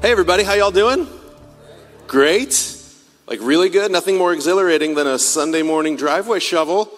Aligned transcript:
Hey 0.00 0.12
everybody, 0.12 0.44
how 0.44 0.54
y'all 0.54 0.70
doing? 0.70 1.08
Great. 2.06 2.80
Like 3.26 3.40
really 3.42 3.68
good. 3.68 3.90
Nothing 3.90 4.16
more 4.16 4.32
exhilarating 4.32 4.94
than 4.94 5.08
a 5.08 5.18
Sunday 5.18 5.62
morning 5.62 5.96
driveway 5.96 6.38
shovel. 6.38 6.88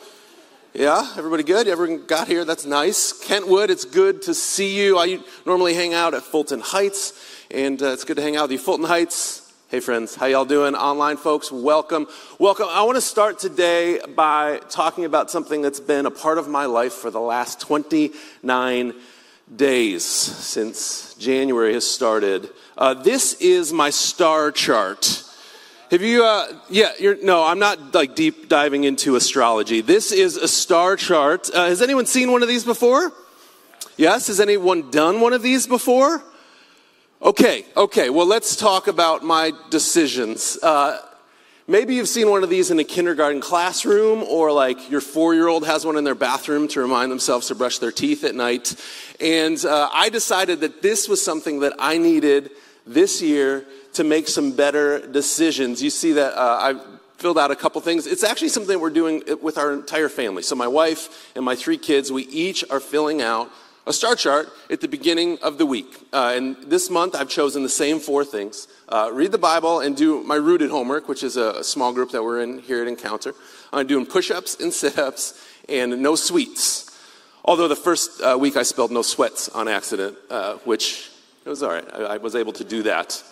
Yeah, 0.74 1.10
everybody 1.16 1.42
good? 1.42 1.66
Everyone 1.66 2.04
got 2.04 2.28
here? 2.28 2.44
That's 2.44 2.66
nice. 2.66 3.14
Kentwood, 3.26 3.71
it's 3.71 3.86
good 3.86 4.21
to 4.22 4.34
see 4.34 4.78
you. 4.78 4.98
I 4.98 5.18
normally 5.46 5.72
hang 5.72 5.94
out 5.94 6.12
at 6.12 6.24
Fulton 6.24 6.60
Heights, 6.60 7.18
and 7.50 7.82
uh, 7.82 7.92
it's 7.92 8.04
good 8.04 8.18
to 8.18 8.22
hang 8.22 8.36
out 8.36 8.42
with 8.42 8.53
you. 8.53 8.58
Fulton 8.58 8.85
Heights, 8.85 9.51
hey 9.69 9.80
friends, 9.80 10.14
how 10.14 10.26
y'all 10.26 10.44
doing? 10.44 10.74
Online 10.74 11.17
folks, 11.17 11.51
welcome. 11.51 12.06
Welcome. 12.38 12.67
I 12.69 12.82
want 12.82 12.96
to 12.96 13.01
start 13.01 13.38
today 13.38 13.98
by 14.14 14.60
talking 14.69 15.06
about 15.06 15.30
something 15.30 15.62
that's 15.62 15.80
been 15.80 16.05
a 16.05 16.10
part 16.10 16.37
of 16.37 16.48
my 16.48 16.66
life 16.66 16.92
for 16.92 17.10
the 17.10 17.19
last 17.19 17.60
29 17.62 18.92
days 19.55 20.05
since 20.05 21.14
January 21.14 21.74
has 21.74 21.88
started. 21.88 22.50
Uh, 22.78 22.95
this 22.95 23.34
is 23.34 23.73
my 23.73 23.90
star 23.90 24.50
chart. 24.52 25.24
Have 25.90 26.02
you, 26.02 26.24
uh, 26.24 26.60
yeah, 26.68 26.92
no, 27.23 27.45
I'm 27.45 27.59
not 27.59 27.95
like 27.95 28.14
deep 28.14 28.48
diving 28.48 28.84
into 28.84 29.16
astrology. 29.16 29.80
This 29.80 30.12
is 30.12 30.36
a 30.36 30.46
star 30.46 30.95
chart. 30.96 31.50
Uh, 31.52 31.66
has 31.66 31.82
anyone 31.82 32.06
seen 32.06 32.30
one 32.30 32.42
of 32.42 32.48
these 32.48 32.64
before? 32.64 33.12
Yes? 33.96 34.28
Has 34.28 34.40
anyone 34.40 34.90
done 34.90 35.20
one 35.20 35.32
of 35.32 35.42
these 35.42 35.66
before? 35.66 36.23
Okay, 37.20 37.66
okay, 37.76 38.09
well, 38.09 38.26
let's 38.26 38.56
talk 38.56 38.87
about 38.87 39.23
my 39.23 39.52
decisions. 39.68 40.56
Uh, 40.62 41.02
maybe 41.70 41.95
you've 41.95 42.09
seen 42.09 42.29
one 42.29 42.42
of 42.42 42.51
these 42.51 42.73
in 42.73 42.80
a 42.80 42.84
kindergarten 42.84 43.41
classroom, 43.41 44.24
or 44.24 44.51
like 44.51 44.91
your 44.91 45.01
four 45.01 45.34
year 45.34 45.47
old 45.47 45.65
has 45.65 45.87
one 45.87 45.96
in 45.96 46.05
their 46.05 46.16
bathroom 46.16 46.66
to 46.69 46.80
remind 46.80 47.12
themselves 47.12 47.46
to 47.46 47.55
brush 47.55 47.79
their 47.79 47.93
teeth 47.93 48.24
at 48.24 48.34
night. 48.34 48.74
And 49.20 49.65
uh, 49.65 49.88
I 49.93 50.09
decided 50.09 50.60
that 50.60 50.83
this 50.83 51.09
was 51.09 51.23
something 51.23 51.60
that 51.60 51.73
I 51.79 51.96
needed 51.96 52.51
this 52.87 53.23
year 53.23 53.65
to 53.93 54.05
make 54.05 54.27
some 54.27 54.52
better 54.52 55.07
decisions. 55.07 55.80
You 55.80 55.90
see 55.90 56.12
that 56.12 56.37
uh, 56.37 56.59
I 56.60 56.80
filled 57.18 57.38
out 57.38 57.52
a 57.52 57.57
couple 57.57 57.80
things. 57.80 58.07
It's 58.07 58.24
actually 58.24 58.49
something 58.49 58.80
we're 58.80 58.90
doing 58.90 59.23
with 59.40 59.57
our 59.57 59.73
entire 59.73 60.09
family. 60.09 60.43
So, 60.43 60.57
my 60.57 60.68
wife 60.68 61.30
and 61.37 61.45
my 61.45 61.55
three 61.55 61.79
kids, 61.79 62.10
we 62.10 62.24
each 62.24 62.65
are 62.71 62.80
filling 62.80 63.23
out 63.23 63.51
a 63.86 63.92
star 63.92 64.14
chart 64.14 64.48
at 64.70 64.81
the 64.81 64.89
beginning 64.89 65.39
of 65.42 65.59
the 65.59 65.67
week. 65.67 66.06
Uh, 66.12 66.33
and 66.36 66.56
this 66.64 66.91
month, 66.91 67.14
I've 67.14 67.28
chosen 67.28 67.62
the 67.62 67.69
same 67.69 67.98
four 67.98 68.25
things 68.25 68.69
uh, 68.91 69.11
read 69.12 69.31
the 69.31 69.39
Bible 69.39 69.81
and 69.81 69.97
do 69.97 70.22
my 70.25 70.34
rooted 70.34 70.70
homework, 70.70 71.09
which 71.09 71.22
is 71.22 71.37
a, 71.37 71.50
a 71.61 71.64
small 71.64 71.92
group 71.92 72.11
that 72.11 72.22
we're 72.22 72.41
in 72.41 72.59
here 72.59 72.83
at 72.83 72.89
Encounter. 72.89 73.34
I'm 73.72 73.87
doing 73.87 74.05
push 74.05 74.31
ups 74.31 74.59
and 74.61 74.72
sit 74.72 74.98
ups 74.98 75.41
and 75.69 76.03
no 76.03 76.17
sweets. 76.17 76.87
Although 77.45 77.69
the 77.69 77.77
first 77.77 78.20
uh, 78.20 78.37
week 78.39 78.56
I 78.56 78.64
spelled 78.64 78.91
no 78.91 79.03
sweats 79.03 79.48
on 79.48 79.69
accident, 79.69 80.17
uh, 80.28 80.55
which 80.65 81.11
it 81.44 81.48
was 81.48 81.62
all 81.62 81.70
right. 81.70 81.87
I, 81.94 81.98
I, 81.98 82.17
was 82.19 82.34
able 82.34 82.53
to 82.55 82.65
do 82.65 82.83
that. 82.83 83.22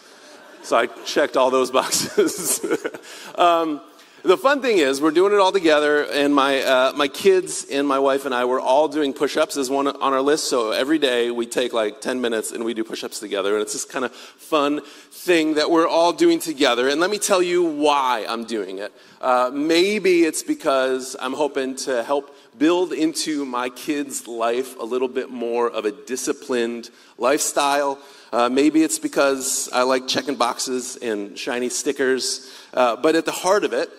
So 0.62 0.76
I 0.76 0.86
checked 1.04 1.36
all 1.36 1.50
those 1.50 1.70
boxes. 1.70 2.64
um, 3.34 3.80
the 4.24 4.36
fun 4.36 4.60
thing 4.60 4.78
is, 4.78 5.00
we're 5.00 5.12
doing 5.12 5.32
it 5.32 5.38
all 5.38 5.52
together, 5.52 6.02
and 6.04 6.34
my, 6.34 6.60
uh, 6.62 6.92
my 6.96 7.06
kids 7.06 7.66
and 7.70 7.86
my 7.86 7.98
wife 7.98 8.24
and 8.24 8.34
I, 8.34 8.44
we're 8.46 8.60
all 8.60 8.88
doing 8.88 9.12
push 9.12 9.36
ups 9.36 9.56
as 9.56 9.70
one 9.70 9.86
on 9.86 10.12
our 10.12 10.20
list. 10.20 10.48
So 10.50 10.72
every 10.72 10.98
day 10.98 11.30
we 11.30 11.46
take 11.46 11.72
like 11.72 12.00
10 12.00 12.20
minutes 12.20 12.50
and 12.50 12.64
we 12.64 12.74
do 12.74 12.82
push 12.82 13.04
ups 13.04 13.20
together. 13.20 13.54
And 13.54 13.62
it's 13.62 13.72
this 13.72 13.84
kind 13.84 14.04
of 14.04 14.12
fun 14.12 14.80
thing 15.12 15.54
that 15.54 15.70
we're 15.70 15.86
all 15.86 16.12
doing 16.12 16.40
together. 16.40 16.88
And 16.88 17.00
let 17.00 17.10
me 17.10 17.18
tell 17.18 17.42
you 17.42 17.62
why 17.62 18.26
I'm 18.28 18.44
doing 18.44 18.78
it. 18.78 18.92
Uh, 19.20 19.50
maybe 19.52 20.24
it's 20.24 20.42
because 20.42 21.14
I'm 21.20 21.32
hoping 21.32 21.76
to 21.76 22.02
help 22.02 22.34
build 22.58 22.92
into 22.92 23.44
my 23.44 23.68
kids' 23.68 24.26
life 24.26 24.78
a 24.80 24.84
little 24.84 25.08
bit 25.08 25.30
more 25.30 25.70
of 25.70 25.84
a 25.84 25.92
disciplined 25.92 26.90
lifestyle. 27.18 28.00
Uh, 28.32 28.48
maybe 28.48 28.82
it's 28.82 28.98
because 28.98 29.70
I 29.72 29.82
like 29.82 30.06
checking 30.06 30.34
boxes 30.36 30.96
and 30.96 31.38
shiny 31.38 31.70
stickers. 31.70 32.52
Uh, 32.74 32.96
but 32.96 33.14
at 33.14 33.24
the 33.24 33.32
heart 33.32 33.64
of 33.64 33.72
it, 33.72 33.90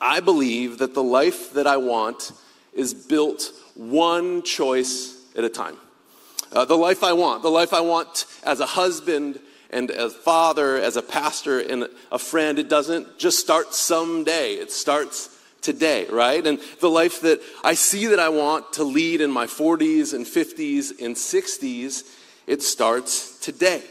I 0.00 0.20
believe 0.20 0.78
that 0.78 0.94
the 0.94 1.02
life 1.02 1.52
that 1.52 1.66
I 1.66 1.76
want 1.76 2.32
is 2.72 2.94
built 2.94 3.52
one 3.74 4.42
choice 4.42 5.20
at 5.36 5.44
a 5.44 5.48
time. 5.48 5.76
Uh, 6.52 6.64
the 6.64 6.76
life 6.76 7.02
I 7.02 7.12
want, 7.12 7.42
the 7.42 7.50
life 7.50 7.72
I 7.72 7.80
want 7.80 8.26
as 8.44 8.60
a 8.60 8.66
husband 8.66 9.40
and 9.70 9.90
as 9.90 10.14
a 10.14 10.18
father, 10.18 10.76
as 10.76 10.96
a 10.96 11.02
pastor 11.02 11.58
and 11.58 11.88
a 12.12 12.18
friend, 12.18 12.58
it 12.58 12.68
doesn't 12.68 13.18
just 13.18 13.40
start 13.40 13.74
someday. 13.74 14.52
It 14.54 14.70
starts 14.70 15.36
today, 15.60 16.06
right? 16.06 16.46
And 16.46 16.60
the 16.80 16.90
life 16.90 17.22
that 17.22 17.40
I 17.64 17.74
see 17.74 18.06
that 18.06 18.20
I 18.20 18.28
want 18.28 18.74
to 18.74 18.84
lead 18.84 19.20
in 19.20 19.30
my 19.30 19.46
40s 19.46 20.14
and 20.14 20.24
50s 20.24 21.02
and 21.04 21.16
60s, 21.16 22.04
it 22.46 22.62
starts 22.62 23.33
today 23.44 23.82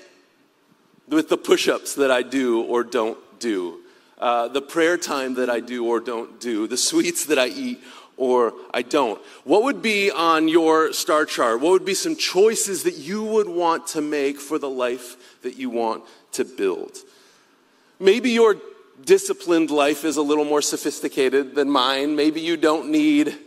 with 1.07 1.29
the 1.29 1.37
push 1.37 1.67
ups 1.67 1.93
that 1.93 2.09
I 2.09 2.23
do 2.23 2.63
or 2.63 2.83
don't 2.83 3.19
do, 3.39 3.81
uh, 4.17 4.47
the 4.47 4.63
prayer 4.63 4.97
time 4.97 5.35
that 5.35 5.47
I 5.47 5.59
do 5.59 5.85
or 5.85 5.99
don't 5.99 6.39
do, 6.39 6.65
the 6.65 6.75
sweets 6.75 7.27
that 7.27 7.37
I 7.37 7.47
eat 7.47 7.79
or 8.17 8.53
I 8.73 8.81
don't. 8.81 9.21
What 9.43 9.63
would 9.63 9.83
be 9.83 10.09
on 10.09 10.47
your 10.47 10.91
star 10.91 11.25
chart? 11.25 11.61
What 11.61 11.71
would 11.71 11.85
be 11.85 11.93
some 11.93 12.15
choices 12.15 12.81
that 12.83 12.97
you 12.97 13.23
would 13.23 13.47
want 13.47 13.85
to 13.87 14.01
make 14.01 14.39
for 14.39 14.57
the 14.57 14.69
life 14.69 15.41
that 15.43 15.55
you 15.55 15.69
want 15.69 16.03
to 16.31 16.45
build? 16.45 16.97
Maybe 17.99 18.31
your 18.31 18.57
disciplined 19.05 19.69
life 19.69 20.03
is 20.03 20.17
a 20.17 20.23
little 20.23 20.45
more 20.45 20.63
sophisticated 20.63 21.53
than 21.53 21.69
mine. 21.69 22.15
Maybe 22.15 22.41
you 22.41 22.57
don't 22.57 22.89
need, 22.89 23.37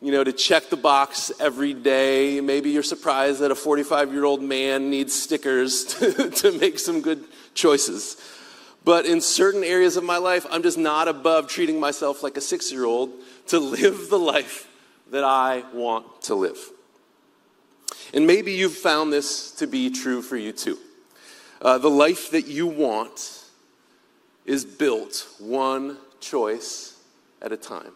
you 0.00 0.12
know, 0.12 0.22
to 0.22 0.32
check 0.32 0.68
the 0.68 0.76
box 0.76 1.32
every 1.40 1.72
day. 1.72 2.40
Maybe 2.40 2.70
you're 2.70 2.82
surprised 2.82 3.40
that 3.40 3.50
a 3.50 3.54
45 3.54 4.12
year 4.12 4.24
old 4.24 4.42
man 4.42 4.90
needs 4.90 5.14
stickers 5.14 5.84
to, 5.98 6.30
to 6.30 6.52
make 6.58 6.78
some 6.78 7.00
good 7.00 7.24
choices. 7.54 8.16
But 8.84 9.04
in 9.04 9.20
certain 9.20 9.64
areas 9.64 9.96
of 9.96 10.04
my 10.04 10.18
life, 10.18 10.46
I'm 10.50 10.62
just 10.62 10.78
not 10.78 11.08
above 11.08 11.48
treating 11.48 11.80
myself 11.80 12.22
like 12.22 12.36
a 12.36 12.40
six 12.40 12.70
year 12.70 12.84
old 12.84 13.10
to 13.48 13.58
live 13.58 14.10
the 14.10 14.18
life 14.18 14.68
that 15.10 15.24
I 15.24 15.64
want 15.72 16.22
to 16.22 16.34
live. 16.34 16.58
And 18.14 18.26
maybe 18.26 18.52
you've 18.52 18.76
found 18.76 19.12
this 19.12 19.50
to 19.52 19.66
be 19.66 19.90
true 19.90 20.22
for 20.22 20.36
you 20.36 20.52
too. 20.52 20.78
Uh, 21.60 21.78
the 21.78 21.90
life 21.90 22.30
that 22.30 22.46
you 22.46 22.66
want 22.66 23.44
is 24.44 24.64
built 24.64 25.26
one 25.38 25.96
choice 26.20 26.96
at 27.42 27.50
a 27.50 27.56
time. 27.56 27.92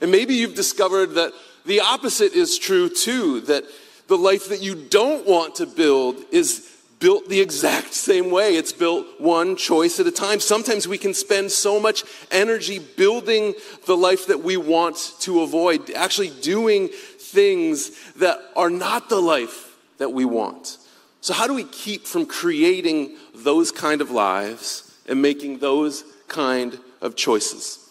And 0.00 0.10
maybe 0.10 0.34
you've 0.34 0.54
discovered 0.54 1.14
that 1.14 1.32
the 1.64 1.80
opposite 1.80 2.32
is 2.32 2.58
true 2.58 2.88
too, 2.88 3.40
that 3.42 3.64
the 4.08 4.18
life 4.18 4.48
that 4.48 4.62
you 4.62 4.74
don't 4.74 5.26
want 5.26 5.56
to 5.56 5.66
build 5.66 6.16
is 6.30 6.68
built 6.98 7.28
the 7.28 7.40
exact 7.40 7.94
same 7.94 8.30
way. 8.30 8.56
It's 8.56 8.72
built 8.72 9.20
one 9.20 9.56
choice 9.56 9.98
at 9.98 10.06
a 10.06 10.12
time. 10.12 10.38
Sometimes 10.40 10.86
we 10.86 10.98
can 10.98 11.14
spend 11.14 11.50
so 11.50 11.80
much 11.80 12.04
energy 12.30 12.78
building 12.78 13.54
the 13.86 13.96
life 13.96 14.26
that 14.26 14.42
we 14.42 14.56
want 14.56 15.14
to 15.20 15.42
avoid, 15.42 15.90
actually 15.90 16.30
doing 16.30 16.88
things 16.88 17.90
that 18.14 18.38
are 18.56 18.70
not 18.70 19.08
the 19.08 19.20
life 19.20 19.76
that 19.98 20.10
we 20.10 20.24
want. 20.24 20.78
So, 21.20 21.34
how 21.34 21.46
do 21.46 21.54
we 21.54 21.64
keep 21.64 22.06
from 22.06 22.26
creating 22.26 23.16
those 23.34 23.72
kind 23.72 24.00
of 24.00 24.10
lives 24.10 24.92
and 25.08 25.20
making 25.20 25.58
those 25.58 26.04
kind 26.28 26.78
of 27.00 27.16
choices. 27.16 27.81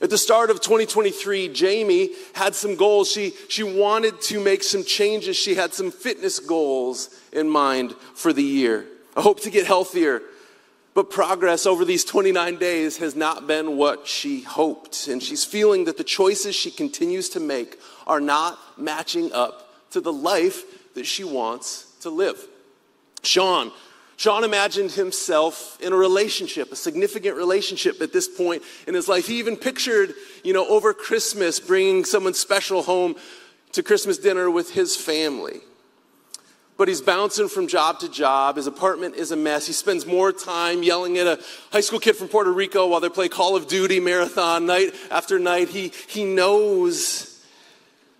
At 0.00 0.10
the 0.10 0.18
start 0.18 0.50
of 0.50 0.60
2023, 0.60 1.48
Jamie 1.48 2.10
had 2.34 2.54
some 2.54 2.76
goals. 2.76 3.10
She, 3.10 3.32
she 3.48 3.64
wanted 3.64 4.20
to 4.22 4.40
make 4.40 4.62
some 4.62 4.84
changes. 4.84 5.36
She 5.36 5.56
had 5.56 5.74
some 5.74 5.90
fitness 5.90 6.38
goals 6.38 7.10
in 7.32 7.48
mind 7.48 7.94
for 8.14 8.32
the 8.32 8.42
year. 8.42 8.86
I 9.16 9.22
hope 9.22 9.40
to 9.40 9.50
get 9.50 9.66
healthier. 9.66 10.22
But 10.94 11.10
progress 11.10 11.66
over 11.66 11.84
these 11.84 12.04
29 12.04 12.56
days 12.56 12.96
has 12.98 13.16
not 13.16 13.46
been 13.46 13.76
what 13.76 14.06
she 14.06 14.42
hoped. 14.42 15.08
And 15.08 15.22
she's 15.22 15.44
feeling 15.44 15.84
that 15.84 15.96
the 15.96 16.04
choices 16.04 16.54
she 16.54 16.70
continues 16.70 17.28
to 17.30 17.40
make 17.40 17.78
are 18.06 18.20
not 18.20 18.58
matching 18.78 19.32
up 19.32 19.90
to 19.90 20.00
the 20.00 20.12
life 20.12 20.94
that 20.94 21.06
she 21.06 21.24
wants 21.24 21.92
to 22.00 22.10
live. 22.10 22.44
Sean 23.22 23.72
Sean 24.18 24.42
imagined 24.42 24.90
himself 24.90 25.78
in 25.80 25.92
a 25.92 25.96
relationship, 25.96 26.72
a 26.72 26.76
significant 26.76 27.36
relationship 27.36 28.02
at 28.02 28.12
this 28.12 28.26
point 28.26 28.64
in 28.88 28.94
his 28.94 29.06
life. 29.06 29.28
He 29.28 29.38
even 29.38 29.56
pictured, 29.56 30.12
you 30.42 30.52
know, 30.52 30.66
over 30.66 30.92
Christmas 30.92 31.60
bringing 31.60 32.04
someone 32.04 32.34
special 32.34 32.82
home 32.82 33.14
to 33.72 33.82
Christmas 33.84 34.18
dinner 34.18 34.50
with 34.50 34.72
his 34.72 34.96
family. 34.96 35.60
But 36.76 36.88
he's 36.88 37.00
bouncing 37.00 37.48
from 37.48 37.68
job 37.68 38.00
to 38.00 38.08
job. 38.08 38.56
His 38.56 38.66
apartment 38.66 39.14
is 39.14 39.30
a 39.30 39.36
mess. 39.36 39.68
He 39.68 39.72
spends 39.72 40.04
more 40.04 40.32
time 40.32 40.82
yelling 40.82 41.16
at 41.18 41.28
a 41.28 41.40
high 41.70 41.80
school 41.80 42.00
kid 42.00 42.16
from 42.16 42.26
Puerto 42.26 42.52
Rico 42.52 42.88
while 42.88 42.98
they 42.98 43.08
play 43.08 43.28
Call 43.28 43.54
of 43.54 43.68
Duty 43.68 44.00
marathon 44.00 44.66
night 44.66 44.94
after 45.12 45.38
night. 45.38 45.68
He, 45.68 45.92
he 46.08 46.24
knows 46.24 47.40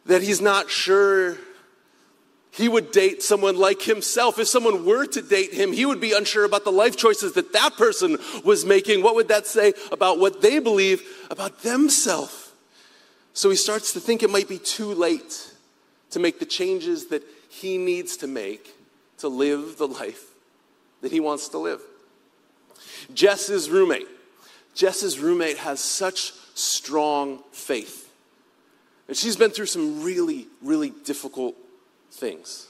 that 0.07 0.23
he's 0.23 0.41
not 0.41 0.71
sure 0.71 1.39
he 2.59 2.69
would 2.69 2.91
date 2.91 3.23
someone 3.23 3.57
like 3.57 3.83
himself. 3.83 4.39
If 4.39 4.49
someone 4.49 4.85
were 4.85 5.07
to 5.07 5.23
date 5.23 5.55
him, 5.55 5.73
he 5.73 5.87
would 5.87 6.01
be 6.01 6.13
unsure 6.13 6.45
about 6.45 6.65
the 6.65 6.73
life 6.73 6.97
choices 6.97 7.35
that 7.35 7.53
that 7.53 7.77
person 7.77 8.19
was 8.45 8.65
making. 8.65 9.03
What 9.03 9.15
would 9.15 9.29
that 9.29 9.47
say 9.47 9.75
about 9.93 10.19
what 10.19 10.43
they 10.43 10.59
believe 10.59 11.03
about 11.31 11.63
themselves? 11.63 12.51
So 13.33 13.49
he 13.49 13.57
starts 13.57 13.93
to 13.93 14.01
think 14.01 14.25
it 14.25 14.31
might 14.31 14.49
be 14.49 14.59
too 14.59 14.93
late 14.93 15.53
to 16.11 16.19
make 16.19 16.41
the 16.41 16.47
changes 16.47 17.07
that 17.07 17.23
he 17.49 17.79
needs 17.79 18.17
to 18.19 18.27
make 18.27 18.75
to 19.19 19.29
live 19.29 19.79
the 19.79 19.87
life 19.87 20.25
that 21.01 21.13
he 21.13 21.21
wants 21.21 21.49
to 21.51 21.59
live. 21.59 21.81
Jess's 23.15 23.71
roommate. 23.71 24.09
Jess's 24.75 25.21
roommate 25.21 25.59
has 25.59 25.79
such 25.79 26.33
strong 26.55 27.39
faith. 27.53 28.11
And 29.07 29.17
she's 29.17 29.37
been 29.37 29.51
through 29.51 29.67
some 29.67 30.03
really, 30.03 30.49
really 30.61 30.91
difficult 30.91 31.55
things 32.19 32.69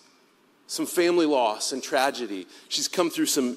some 0.69 0.87
family 0.87 1.27
loss 1.27 1.73
and 1.73 1.83
tragedy. 1.83 2.47
She's 2.69 2.89
come 2.89 3.11
through 3.11 3.27
some 3.27 3.57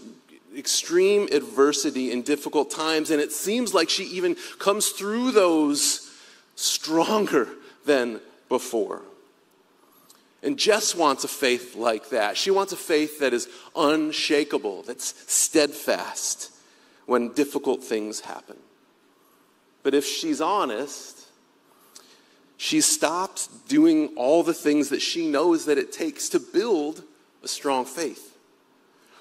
extreme 0.57 1.27
adversity 1.31 2.11
and 2.11 2.25
difficult 2.25 2.71
times, 2.71 3.11
and 3.11 3.21
it 3.21 3.31
seems 3.31 3.73
like 3.73 3.89
she 3.89 4.05
even 4.05 4.35
comes 4.59 4.89
through 4.89 5.31
those 5.31 6.09
stronger 6.55 7.49
than 7.85 8.21
before. 8.49 9.01
And 10.41 10.57
Jess 10.57 10.95
wants 10.95 11.23
a 11.23 11.27
faith 11.27 11.75
like 11.75 12.09
that. 12.09 12.37
She 12.37 12.49
wants 12.49 12.73
a 12.73 12.77
faith 12.77 13.19
that 13.19 13.33
is 13.33 13.47
unshakable, 13.75 14.83
that's 14.83 15.13
steadfast 15.31 16.49
when 17.05 17.33
difficult 17.33 17.83
things 17.83 18.21
happen. 18.21 18.57
But 19.83 19.93
if 19.93 20.05
she's 20.05 20.39
honest, 20.39 21.20
she 22.61 22.79
stopped 22.79 23.67
doing 23.67 24.09
all 24.15 24.43
the 24.43 24.53
things 24.53 24.89
that 24.89 25.01
she 25.01 25.27
knows 25.27 25.65
that 25.65 25.79
it 25.79 25.91
takes 25.91 26.29
to 26.29 26.39
build 26.39 27.01
a 27.41 27.47
strong 27.47 27.85
faith. 27.85 28.37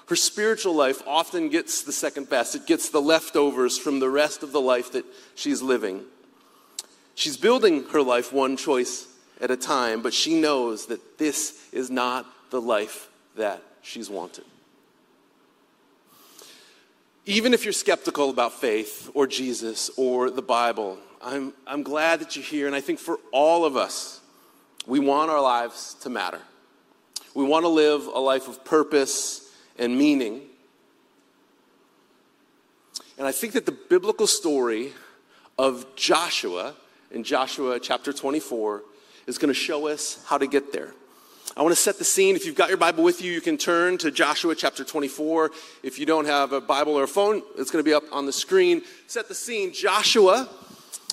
Her 0.09 0.15
spiritual 0.15 0.75
life 0.75 1.01
often 1.07 1.49
gets 1.49 1.81
the 1.81 1.91
second 1.91 2.29
best. 2.29 2.53
It 2.53 2.67
gets 2.67 2.89
the 2.89 3.01
leftovers 3.01 3.79
from 3.79 3.99
the 3.99 4.11
rest 4.11 4.43
of 4.43 4.51
the 4.51 4.61
life 4.61 4.91
that 4.91 5.05
she's 5.33 5.59
living. 5.59 6.03
She's 7.15 7.35
building 7.35 7.85
her 7.85 8.03
life 8.03 8.31
one 8.31 8.57
choice 8.57 9.07
at 9.41 9.49
a 9.49 9.57
time, 9.57 10.03
but 10.03 10.13
she 10.13 10.39
knows 10.39 10.85
that 10.85 11.17
this 11.17 11.67
is 11.71 11.89
not 11.89 12.27
the 12.51 12.61
life 12.61 13.09
that 13.37 13.63
she's 13.81 14.07
wanted. 14.07 14.45
Even 17.25 17.55
if 17.55 17.63
you're 17.63 17.73
skeptical 17.73 18.29
about 18.29 18.53
faith 18.53 19.09
or 19.15 19.25
Jesus 19.25 19.89
or 19.97 20.29
the 20.29 20.43
Bible, 20.43 20.99
I'm, 21.23 21.53
I'm 21.67 21.83
glad 21.83 22.19
that 22.21 22.35
you're 22.35 22.45
here. 22.45 22.67
And 22.67 22.75
I 22.75 22.81
think 22.81 22.99
for 22.99 23.19
all 23.31 23.65
of 23.65 23.75
us, 23.75 24.21
we 24.87 24.99
want 24.99 25.29
our 25.29 25.41
lives 25.41 25.95
to 26.01 26.09
matter. 26.09 26.39
We 27.35 27.43
want 27.43 27.63
to 27.63 27.69
live 27.69 28.07
a 28.07 28.19
life 28.19 28.47
of 28.47 28.65
purpose 28.65 29.49
and 29.77 29.97
meaning. 29.97 30.41
And 33.17 33.27
I 33.27 33.31
think 33.31 33.53
that 33.53 33.65
the 33.65 33.71
biblical 33.71 34.27
story 34.27 34.93
of 35.57 35.85
Joshua 35.95 36.75
in 37.11 37.23
Joshua 37.23 37.79
chapter 37.79 38.11
24 38.11 38.83
is 39.27 39.37
going 39.37 39.49
to 39.49 39.59
show 39.59 39.87
us 39.87 40.23
how 40.25 40.37
to 40.37 40.47
get 40.47 40.73
there. 40.73 40.93
I 41.55 41.61
want 41.61 41.75
to 41.75 41.81
set 41.81 41.97
the 41.97 42.05
scene. 42.05 42.35
If 42.35 42.45
you've 42.45 42.55
got 42.55 42.69
your 42.69 42.77
Bible 42.77 43.03
with 43.03 43.21
you, 43.21 43.31
you 43.31 43.41
can 43.41 43.57
turn 43.57 43.97
to 43.99 44.09
Joshua 44.09 44.55
chapter 44.55 44.85
24. 44.85 45.51
If 45.83 45.99
you 45.99 46.05
don't 46.05 46.25
have 46.25 46.53
a 46.53 46.61
Bible 46.61 46.93
or 46.93 47.03
a 47.03 47.07
phone, 47.07 47.43
it's 47.57 47.69
going 47.69 47.83
to 47.83 47.87
be 47.87 47.93
up 47.93 48.03
on 48.11 48.25
the 48.25 48.31
screen. 48.31 48.81
Set 49.07 49.27
the 49.27 49.35
scene. 49.35 49.73
Joshua 49.73 50.49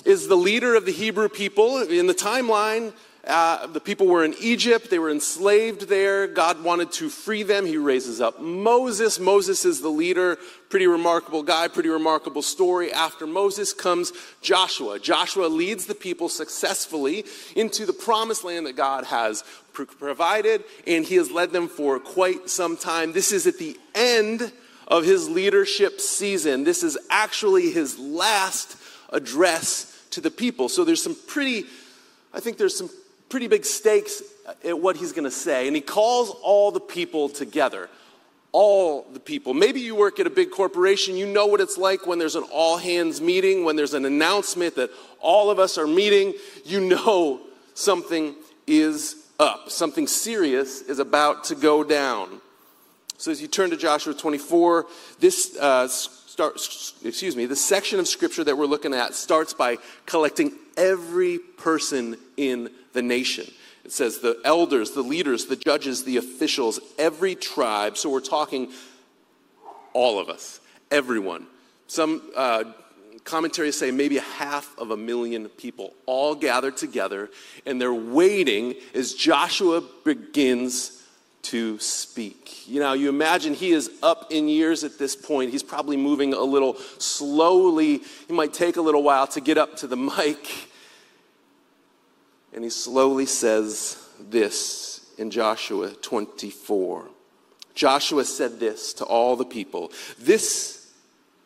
is 0.05 0.27
the 0.27 0.35
leader 0.35 0.75
of 0.75 0.85
the 0.85 0.91
Hebrew 0.91 1.29
people. 1.29 1.81
In 1.81 2.07
the 2.07 2.13
timeline, 2.13 2.93
uh, 3.27 3.67
the 3.67 3.81
people 3.81 4.07
were 4.07 4.23
in 4.23 4.33
Egypt, 4.39 4.89
they 4.89 4.97
were 4.97 5.11
enslaved 5.11 5.89
there. 5.89 6.25
God 6.25 6.63
wanted 6.63 6.91
to 6.93 7.09
free 7.09 7.43
them. 7.43 7.65
He 7.65 7.77
raises 7.77 8.21
up 8.21 8.39
Moses. 8.39 9.19
Moses 9.19 9.65
is 9.65 9.81
the 9.81 9.89
leader. 9.89 10.37
Pretty 10.69 10.87
remarkable 10.87 11.43
guy, 11.43 11.67
pretty 11.67 11.89
remarkable 11.89 12.41
story. 12.41 12.93
After 12.93 13.27
Moses 13.27 13.73
comes 13.73 14.13
Joshua. 14.41 14.99
Joshua 14.99 15.47
leads 15.47 15.85
the 15.85 15.95
people 15.95 16.29
successfully 16.29 17.25
into 17.55 17.85
the 17.85 17.93
promised 17.93 18.45
land 18.45 18.65
that 18.67 18.77
God 18.77 19.03
has 19.05 19.43
pr- 19.73 19.83
provided, 19.83 20.63
and 20.87 21.03
he 21.03 21.15
has 21.15 21.29
led 21.29 21.51
them 21.51 21.67
for 21.67 21.99
quite 21.99 22.49
some 22.49 22.77
time. 22.77 23.11
This 23.11 23.31
is 23.31 23.45
at 23.45 23.57
the 23.57 23.77
end 23.93 24.51
of 24.87 25.03
his 25.03 25.29
leadership 25.29 25.99
season. 25.99 26.63
This 26.63 26.83
is 26.83 26.97
actually 27.09 27.69
his 27.71 27.99
last 27.99 28.77
address 29.11 29.88
to 30.11 30.21
the 30.21 30.31
people. 30.31 30.69
So 30.69 30.83
there's 30.83 31.01
some 31.01 31.15
pretty, 31.27 31.65
I 32.33 32.39
think 32.39 32.57
there's 32.57 32.77
some 32.77 32.89
pretty 33.29 33.47
big 33.47 33.65
stakes 33.65 34.23
at 34.63 34.79
what 34.79 34.97
he's 34.97 35.11
going 35.11 35.25
to 35.25 35.31
say. 35.31 35.67
And 35.67 35.75
he 35.75 35.81
calls 35.81 36.29
all 36.41 36.71
the 36.71 36.79
people 36.79 37.29
together. 37.29 37.89
All 38.51 39.03
the 39.13 39.19
people. 39.19 39.53
Maybe 39.53 39.79
you 39.79 39.93
work 39.93 40.19
at 40.19 40.25
a 40.25 40.31
big 40.31 40.49
corporation. 40.49 41.15
You 41.15 41.27
know 41.27 41.45
what 41.45 41.61
it's 41.61 41.77
like 41.77 42.07
when 42.07 42.17
there's 42.17 42.35
an 42.35 42.45
all 42.51 42.77
hands 42.77 43.21
meeting, 43.21 43.63
when 43.63 43.75
there's 43.75 43.93
an 43.93 44.05
announcement 44.05 44.75
that 44.75 44.89
all 45.19 45.51
of 45.51 45.59
us 45.59 45.77
are 45.77 45.85
meeting. 45.85 46.33
You 46.65 46.81
know 46.81 47.41
something 47.75 48.33
is 48.65 49.27
up. 49.39 49.69
Something 49.69 50.07
serious 50.07 50.81
is 50.81 50.97
about 50.97 51.43
to 51.45 51.55
go 51.55 51.83
down. 51.83 52.41
So 53.19 53.31
as 53.31 53.41
you 53.41 53.47
turn 53.47 53.69
to 53.69 53.77
Joshua 53.77 54.13
24, 54.13 54.87
this 55.19 55.55
uh, 55.57 55.87
start, 56.39 56.55
excuse 57.03 57.35
me, 57.35 57.45
the 57.45 57.53
section 57.53 57.99
of 57.99 58.07
scripture 58.07 58.45
that 58.45 58.57
we're 58.57 58.65
looking 58.65 58.93
at 58.93 59.13
starts 59.13 59.53
by 59.53 59.75
collecting 60.05 60.53
every 60.77 61.37
person 61.37 62.15
in 62.37 62.69
the 62.93 63.01
nation. 63.01 63.45
It 63.83 63.91
says 63.91 64.19
the 64.19 64.39
elders, 64.45 64.91
the 64.91 65.01
leaders, 65.01 65.47
the 65.47 65.57
judges, 65.57 66.05
the 66.05 66.15
officials, 66.15 66.79
every 66.97 67.35
tribe. 67.35 67.97
So 67.97 68.09
we're 68.09 68.21
talking 68.21 68.71
all 69.91 70.17
of 70.17 70.29
us, 70.29 70.61
everyone. 70.89 71.45
Some 71.87 72.21
uh, 72.37 72.63
commentaries 73.25 73.77
say 73.77 73.91
maybe 73.91 74.15
a 74.15 74.21
half 74.21 74.73
of 74.79 74.91
a 74.91 74.97
million 74.97 75.49
people 75.49 75.93
all 76.05 76.35
gathered 76.35 76.77
together, 76.77 77.29
and 77.65 77.81
they're 77.81 77.93
waiting 77.93 78.75
as 78.95 79.13
Joshua 79.13 79.83
begins 80.05 80.98
to 81.41 81.79
speak. 81.79 82.67
You 82.67 82.79
know, 82.79 82.93
you 82.93 83.09
imagine 83.09 83.53
he 83.53 83.71
is 83.71 83.89
up 84.03 84.27
in 84.31 84.47
years 84.47 84.83
at 84.83 84.97
this 84.97 85.15
point. 85.15 85.51
He's 85.51 85.63
probably 85.63 85.97
moving 85.97 86.33
a 86.33 86.41
little 86.41 86.75
slowly. 86.97 88.01
He 88.27 88.33
might 88.33 88.53
take 88.53 88.77
a 88.77 88.81
little 88.81 89.03
while 89.03 89.27
to 89.27 89.41
get 89.41 89.57
up 89.57 89.77
to 89.77 89.87
the 89.87 89.97
mic. 90.17 90.67
And 92.53 92.63
he 92.63 92.69
slowly 92.69 93.25
says 93.25 94.03
this 94.19 95.11
in 95.17 95.31
Joshua 95.31 95.91
24. 96.01 97.07
Joshua 97.75 98.25
said 98.25 98.59
this 98.59 98.93
to 98.95 99.05
all 99.05 99.35
the 99.35 99.45
people 99.45 99.91
This 100.19 100.91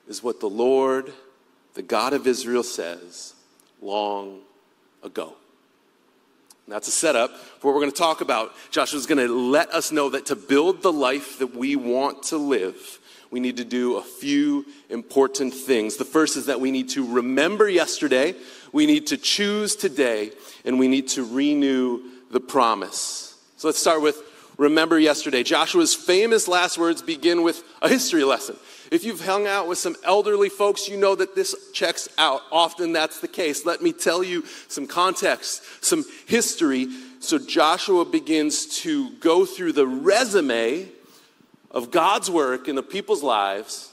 is 0.07 0.23
what 0.23 0.39
the 0.39 0.49
Lord, 0.49 1.13
the 1.75 1.81
God 1.81 2.13
of 2.13 2.27
Israel, 2.27 2.63
says 2.63 3.33
long 3.81 4.39
ago. 5.03 5.35
That's 6.67 6.87
a 6.87 6.91
setup 6.91 7.35
for 7.35 7.67
what 7.67 7.75
we're 7.75 7.81
going 7.81 7.91
to 7.91 7.97
talk 7.97 8.21
about. 8.21 8.53
Joshua's 8.71 9.05
going 9.05 9.25
to 9.25 9.33
let 9.33 9.69
us 9.71 9.91
know 9.91 10.09
that 10.09 10.27
to 10.27 10.35
build 10.35 10.81
the 10.81 10.93
life 10.93 11.39
that 11.39 11.55
we 11.55 11.75
want 11.75 12.23
to 12.23 12.37
live, 12.37 12.99
we 13.31 13.39
need 13.39 13.57
to 13.57 13.65
do 13.65 13.97
a 13.97 14.01
few 14.01 14.65
important 14.89 15.53
things. 15.53 15.97
The 15.97 16.05
first 16.05 16.37
is 16.37 16.45
that 16.45 16.61
we 16.61 16.71
need 16.71 16.89
to 16.89 17.05
remember 17.05 17.67
yesterday, 17.67 18.35
we 18.71 18.85
need 18.85 19.07
to 19.07 19.17
choose 19.17 19.75
today, 19.75 20.31
and 20.63 20.79
we 20.79 20.87
need 20.87 21.09
to 21.09 21.25
renew 21.25 22.01
the 22.31 22.39
promise. 22.39 23.37
So 23.57 23.67
let's 23.67 23.79
start 23.79 24.01
with 24.01 24.21
remember 24.57 24.99
yesterday. 24.99 25.43
Joshua's 25.43 25.93
famous 25.95 26.47
last 26.47 26.77
words 26.77 27.01
begin 27.01 27.43
with 27.43 27.63
a 27.81 27.89
history 27.89 28.23
lesson. 28.23 28.55
If 28.93 29.03
you've 29.03 29.25
hung 29.25 29.47
out 29.47 29.67
with 29.67 29.79
some 29.79 29.95
elderly 30.03 30.49
folks, 30.49 30.87
you 30.87 30.97
know 30.97 31.15
that 31.15 31.33
this 31.33 31.55
checks 31.73 32.07
out. 32.19 32.41
Often 32.51 32.93
that's 32.93 33.21
the 33.21 33.27
case. 33.27 33.65
Let 33.65 33.81
me 33.81 33.91
tell 33.91 34.23
you 34.23 34.45
some 34.67 34.85
context, 34.85 35.63
some 35.83 36.05
history. 36.27 36.89
So 37.19 37.39
Joshua 37.39 38.05
begins 38.05 38.67
to 38.81 39.09
go 39.13 39.45
through 39.47 39.71
the 39.71 39.87
resume 39.87 40.89
of 41.71 41.89
God's 41.89 42.29
work 42.29 42.67
in 42.67 42.75
the 42.75 42.83
people's 42.83 43.23
lives 43.23 43.91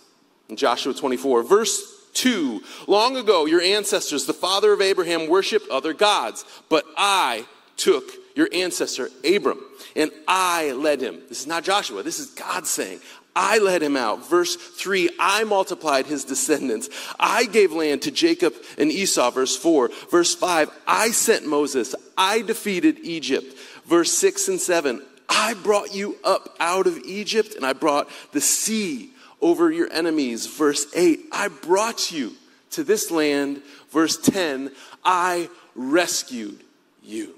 in 0.51 0.57
Joshua 0.57 0.93
24. 0.93 1.45
Verse 1.45 1.81
2 2.13 2.63
Long 2.87 3.17
ago, 3.17 3.47
your 3.47 3.63
ancestors, 3.63 4.27
the 4.27 4.35
father 4.35 4.71
of 4.75 4.83
Abraham, 4.83 5.29
worshiped 5.31 5.71
other 5.71 5.95
gods, 5.95 6.45
but 6.69 6.85
I 6.99 7.47
took 7.79 8.05
your 8.37 8.51
ancestor, 8.53 9.09
Abram, 9.25 9.61
and 9.97 10.11
I 10.29 10.73
led 10.73 11.01
him. 11.01 11.21
This 11.31 11.41
is 11.41 11.47
not 11.47 11.65
Joshua, 11.65 12.03
this 12.03 12.19
is 12.19 12.27
God 12.27 12.67
saying, 12.67 13.01
I 13.35 13.59
led 13.59 13.83
him 13.83 13.97
out. 13.97 14.29
Verse 14.29 14.57
3, 14.57 15.11
I 15.19 15.45
multiplied 15.45 16.07
his 16.07 16.25
descendants. 16.25 16.89
I 17.19 17.47
gave 17.47 17.73
land 17.73 18.03
to 18.03 18.11
Jacob 18.11 18.55
and 18.77 18.91
Esau. 18.91 19.31
Verse 19.31 19.57
4. 19.57 19.91
Verse 20.11 20.35
5, 20.35 20.71
I 20.87 21.11
sent 21.11 21.47
Moses. 21.47 21.95
I 22.19 22.43
defeated 22.43 22.99
Egypt. 23.03 23.57
Verse 23.87 24.13
6 24.13 24.49
and 24.49 24.61
7, 24.61 25.03
I 25.29 25.55
brought 25.55 25.95
you 25.95 26.17
up 26.25 26.57
out 26.61 26.87
of 26.87 26.99
Egypt 26.99 27.55
and 27.55 27.65
I 27.65 27.73
brought 27.73 28.09
the 28.33 28.41
sea 28.41 29.11
over 29.41 29.71
your 29.71 29.91
enemies. 29.93 30.47
Verse 30.47 30.87
8, 30.95 31.27
I 31.33 31.49
brought 31.49 32.13
you 32.13 32.33
to 32.71 32.85
this 32.85 33.11
land. 33.11 33.63
Verse 33.91 34.17
10, 34.17 34.73
I 35.05 35.49
rescued 35.75 36.63
you. 37.03 37.35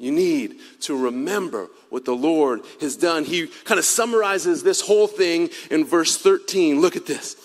You 0.00 0.12
need 0.12 0.56
to 0.80 0.96
remember 0.96 1.68
what 1.90 2.06
the 2.06 2.16
Lord 2.16 2.62
has 2.80 2.96
done. 2.96 3.24
He 3.24 3.46
kind 3.64 3.78
of 3.78 3.84
summarizes 3.84 4.62
this 4.62 4.80
whole 4.80 5.06
thing 5.06 5.50
in 5.70 5.84
verse 5.84 6.16
13. 6.16 6.80
Look 6.80 6.96
at 6.96 7.04
this. 7.04 7.36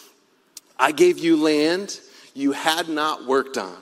I 0.79 0.93
gave 0.93 1.19
you 1.19 1.35
land 1.35 1.99
you 2.33 2.53
had 2.53 2.87
not 2.87 3.25
worked 3.25 3.57
on, 3.57 3.75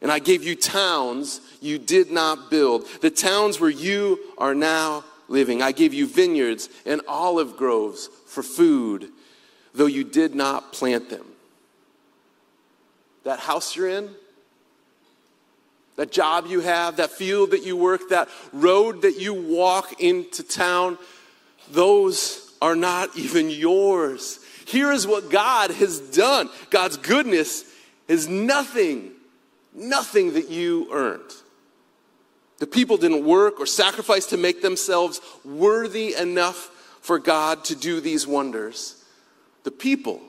and 0.00 0.10
I 0.10 0.20
gave 0.20 0.42
you 0.42 0.56
towns 0.56 1.42
you 1.60 1.78
did 1.78 2.10
not 2.10 2.50
build, 2.50 2.86
the 3.02 3.10
towns 3.10 3.60
where 3.60 3.70
you 3.70 4.18
are 4.38 4.54
now 4.54 5.04
living. 5.28 5.60
I 5.60 5.72
gave 5.72 5.92
you 5.92 6.06
vineyards 6.06 6.70
and 6.86 7.02
olive 7.06 7.58
groves 7.58 8.08
for 8.26 8.42
food, 8.42 9.10
though 9.74 9.86
you 9.86 10.02
did 10.02 10.34
not 10.34 10.72
plant 10.72 11.10
them. 11.10 11.26
That 13.24 13.38
house 13.38 13.76
you're 13.76 13.88
in, 13.88 14.08
that 15.98 16.12
job 16.12 16.46
you 16.46 16.60
have, 16.60 16.98
that 16.98 17.10
field 17.10 17.50
that 17.50 17.64
you 17.64 17.76
work, 17.76 18.08
that 18.10 18.28
road 18.52 19.02
that 19.02 19.18
you 19.18 19.34
walk 19.34 20.00
into 20.00 20.44
town, 20.44 20.96
those 21.72 22.52
are 22.62 22.76
not 22.76 23.10
even 23.16 23.50
yours. 23.50 24.38
Here 24.64 24.92
is 24.92 25.06
what 25.08 25.28
God 25.28 25.72
has 25.72 25.98
done. 25.98 26.50
God's 26.70 26.96
goodness 26.96 27.64
is 28.06 28.28
nothing, 28.28 29.10
nothing 29.74 30.34
that 30.34 30.48
you 30.48 30.88
earned. 30.92 31.32
The 32.58 32.66
people 32.68 32.96
didn't 32.96 33.24
work 33.24 33.58
or 33.58 33.66
sacrifice 33.66 34.26
to 34.26 34.36
make 34.36 34.62
themselves 34.62 35.20
worthy 35.44 36.14
enough 36.14 36.70
for 37.00 37.18
God 37.18 37.64
to 37.64 37.74
do 37.74 38.00
these 38.00 38.24
wonders. 38.24 39.04
The 39.64 39.70
people, 39.72 40.20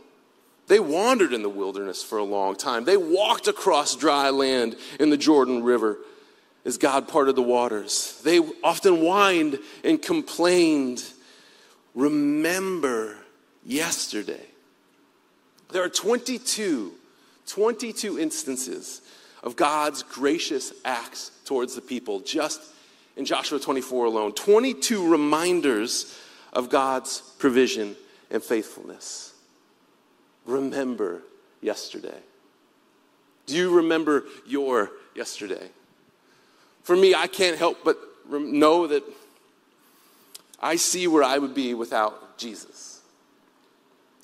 they 0.70 0.80
wandered 0.80 1.34
in 1.34 1.42
the 1.42 1.50
wilderness 1.50 2.04
for 2.04 2.20
a 2.20 2.24
long 2.24 2.56
time. 2.56 2.86
They 2.86 2.96
walked 2.96 3.48
across 3.48 3.96
dry 3.96 4.30
land 4.30 4.76
in 5.00 5.10
the 5.10 5.18
Jordan 5.18 5.64
River 5.64 5.98
as 6.64 6.78
God 6.78 7.08
parted 7.08 7.36
the 7.36 7.42
waters. 7.42 8.22
They 8.24 8.40
often 8.64 8.98
whined 8.98 9.58
and 9.84 10.00
complained. 10.00 11.04
Remember 11.96 13.18
yesterday. 13.66 14.46
There 15.72 15.84
are 15.84 15.90
22, 15.90 16.94
22 17.48 18.20
instances 18.20 19.02
of 19.42 19.56
God's 19.56 20.04
gracious 20.04 20.72
acts 20.86 21.32
towards 21.46 21.74
the 21.74 21.82
people 21.82 22.20
just 22.20 22.62
in 23.18 23.26
Joshua 23.26 23.60
24 23.60 24.06
alone. 24.06 24.34
22 24.34 25.10
reminders 25.10 26.16
of 26.54 26.70
God's 26.70 27.22
provision 27.40 27.96
and 28.30 28.44
faithfulness. 28.44 29.34
Remember 30.50 31.22
yesterday. 31.62 32.18
Do 33.46 33.56
you 33.56 33.76
remember 33.76 34.24
your 34.48 34.90
yesterday? 35.16 35.70
For 36.82 36.96
me, 36.96 37.14
I 37.14 37.28
can't 37.28 37.56
help 37.56 37.84
but 37.84 37.98
know 38.28 38.88
that 38.88 39.04
I 40.60 40.76
see 40.76 41.06
where 41.06 41.22
I 41.22 41.38
would 41.38 41.54
be 41.54 41.76
without 41.76 42.40
Jesus. 42.40 43.02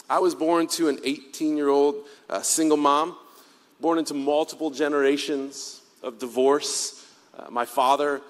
I 0.09 0.17
was 0.17 0.33
born 0.33 0.65
to 0.69 0.89
an 0.89 0.99
18 1.03 1.57
year 1.57 1.69
old 1.69 1.95
uh, 2.27 2.41
single 2.41 2.77
mom 2.77 3.15
born 3.79 3.99
into 3.99 4.15
multiple 4.15 4.71
generations 4.71 5.81
of 6.01 6.17
divorce. 6.17 7.05
Uh, 7.37 7.51
my 7.51 7.65
father 7.65 8.21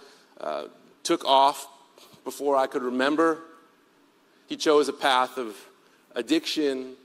uh, 0.41 0.65
took 1.03 1.23
off 1.23 1.65
before 2.25 2.57
I 2.57 2.67
could 2.67 2.83
remember. 2.83 3.39
He 4.47 4.57
chose 4.57 4.89
a 4.89 4.93
path 4.93 5.37
of 5.37 5.55
addiction, 6.13 6.95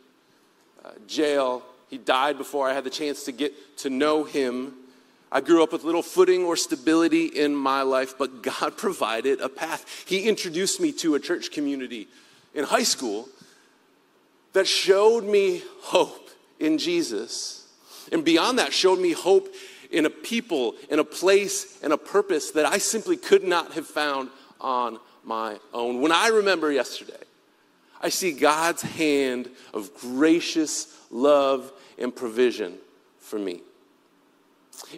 jail. 1.07 1.63
He 1.89 1.99
died 1.99 2.39
before 2.39 2.69
I 2.69 2.75
had 2.75 2.85
the 2.85 2.91
chance 2.91 3.25
to 3.25 3.33
get 3.33 3.79
to 3.79 3.91
know 3.91 4.25
him. 4.25 4.75
I 5.33 5.41
grew 5.41 5.63
up 5.63 5.73
with 5.73 5.85
little 5.85 6.03
footing 6.03 6.45
or 6.45 6.57
stability 6.57 7.27
in 7.27 7.55
my 7.55 7.83
life, 7.83 8.15
but 8.19 8.43
God 8.43 8.77
provided 8.77 9.41
a 9.41 9.49
path. 9.49 10.05
He 10.07 10.29
introduced 10.29 10.81
me 10.81 10.93
to 10.93 11.15
a 11.15 11.21
church 11.21 11.51
community 11.51 12.09
in 12.55 12.65
high 12.65 12.83
school 12.83 13.29
that 14.53 14.67
showed 14.67 15.25
me 15.25 15.63
hope 15.83 16.31
in 16.59 16.79
Jesus 16.79 17.61
and 18.13 18.25
beyond 18.25 18.59
that, 18.59 18.73
showed 18.73 18.99
me 18.99 19.13
hope 19.13 19.49
in 19.91 20.07
a 20.07 20.11
people, 20.11 20.75
in 20.89 20.99
a 20.99 21.05
place, 21.05 21.79
and 21.83 21.93
a 21.93 21.99
purpose 21.99 22.53
that 22.53 22.67
I 22.67 22.79
simply 22.79 23.17
could 23.17 23.45
not 23.45 23.73
have 23.73 23.87
found 23.87 24.31
on 24.61 24.99
my 25.25 25.59
own. 25.73 26.01
When 26.01 26.13
I 26.13 26.29
remember 26.29 26.71
yesterday, 26.71 27.13
I 28.01 28.09
see 28.09 28.33
God's 28.33 28.83
hand 28.83 29.51
of 29.75 29.95
gracious 29.95 30.87
love 31.11 31.71
and 31.99 32.15
provision 32.15 32.79
for 33.19 33.39
me. 33.39 33.61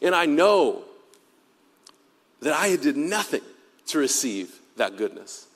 And 0.00 0.14
I 0.14 0.26
know 0.26 0.84
that 2.40 2.52
I 2.52 2.76
did 2.76 2.96
nothing 2.96 3.42
to 3.86 3.98
receive 3.98 4.58
that 4.76 4.96
goodness. 4.96 5.46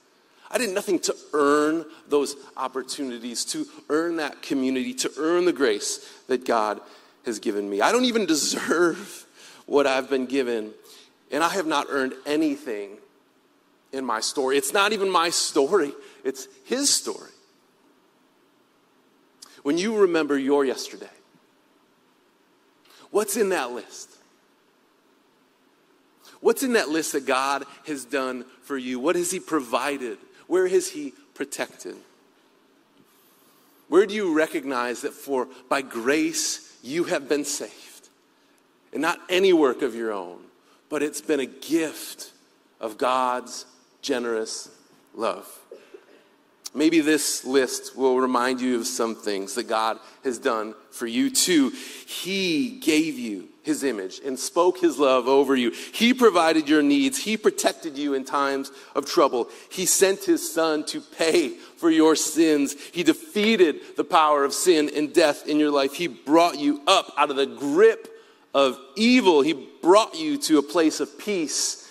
I 0.50 0.58
did 0.58 0.70
nothing 0.70 0.98
to 1.00 1.16
earn 1.32 1.84
those 2.08 2.36
opportunities, 2.56 3.44
to 3.46 3.66
earn 3.88 4.16
that 4.16 4.42
community, 4.42 4.94
to 4.94 5.10
earn 5.18 5.44
the 5.44 5.52
grace 5.52 6.08
that 6.28 6.44
God 6.44 6.80
has 7.24 7.38
given 7.38 7.68
me. 7.68 7.80
I 7.80 7.92
don't 7.92 8.04
even 8.04 8.26
deserve 8.26 9.26
what 9.66 9.86
I've 9.86 10.08
been 10.08 10.26
given, 10.26 10.72
and 11.30 11.42
I 11.42 11.48
have 11.50 11.66
not 11.66 11.86
earned 11.90 12.14
anything 12.24 12.98
in 13.92 14.04
my 14.04 14.20
story. 14.20 14.56
It's 14.56 14.72
not 14.72 14.92
even 14.92 15.10
my 15.10 15.30
story, 15.30 15.92
it's 16.24 16.46
His 16.64 16.90
story. 16.90 17.30
When 19.66 19.78
you 19.78 19.96
remember 19.96 20.38
your 20.38 20.64
yesterday, 20.64 21.10
what's 23.10 23.36
in 23.36 23.48
that 23.48 23.72
list? 23.72 24.08
What's 26.40 26.62
in 26.62 26.74
that 26.74 26.88
list 26.88 27.14
that 27.14 27.26
God 27.26 27.64
has 27.84 28.04
done 28.04 28.44
for 28.62 28.78
you? 28.78 29.00
What 29.00 29.16
has 29.16 29.32
He 29.32 29.40
provided? 29.40 30.18
Where 30.46 30.68
has 30.68 30.90
He 30.90 31.14
protected? 31.34 31.96
Where 33.88 34.06
do 34.06 34.14
you 34.14 34.32
recognize 34.32 35.00
that 35.00 35.12
for 35.12 35.48
by 35.68 35.82
grace 35.82 36.78
you 36.84 37.02
have 37.02 37.28
been 37.28 37.44
saved. 37.44 38.08
And 38.92 39.02
not 39.02 39.18
any 39.28 39.52
work 39.52 39.82
of 39.82 39.96
your 39.96 40.12
own, 40.12 40.38
but 40.88 41.02
it's 41.02 41.20
been 41.20 41.40
a 41.40 41.46
gift 41.46 42.30
of 42.80 42.98
God's 42.98 43.66
generous 44.00 44.70
love. 45.12 45.48
Maybe 46.76 47.00
this 47.00 47.42
list 47.44 47.96
will 47.96 48.20
remind 48.20 48.60
you 48.60 48.78
of 48.78 48.86
some 48.86 49.14
things 49.14 49.54
that 49.54 49.64
God 49.64 49.98
has 50.24 50.38
done 50.38 50.74
for 50.90 51.06
you 51.06 51.30
too. 51.30 51.70
He 52.06 52.78
gave 52.80 53.18
you 53.18 53.48
his 53.62 53.82
image 53.82 54.20
and 54.24 54.38
spoke 54.38 54.78
his 54.78 54.98
love 54.98 55.26
over 55.26 55.56
you. 55.56 55.70
He 55.70 56.12
provided 56.12 56.68
your 56.68 56.82
needs. 56.82 57.16
He 57.16 57.38
protected 57.38 57.96
you 57.96 58.12
in 58.12 58.26
times 58.26 58.70
of 58.94 59.06
trouble. 59.06 59.48
He 59.70 59.86
sent 59.86 60.24
his 60.24 60.52
son 60.52 60.84
to 60.86 61.00
pay 61.00 61.48
for 61.48 61.90
your 61.90 62.14
sins. 62.14 62.76
He 62.92 63.02
defeated 63.02 63.96
the 63.96 64.04
power 64.04 64.44
of 64.44 64.52
sin 64.52 64.90
and 64.94 65.14
death 65.14 65.48
in 65.48 65.58
your 65.58 65.70
life. 65.70 65.94
He 65.94 66.08
brought 66.08 66.58
you 66.58 66.82
up 66.86 67.10
out 67.16 67.30
of 67.30 67.36
the 67.36 67.46
grip 67.46 68.06
of 68.54 68.78
evil. 68.96 69.40
He 69.40 69.68
brought 69.82 70.14
you 70.14 70.36
to 70.42 70.58
a 70.58 70.62
place 70.62 71.00
of 71.00 71.18
peace 71.18 71.90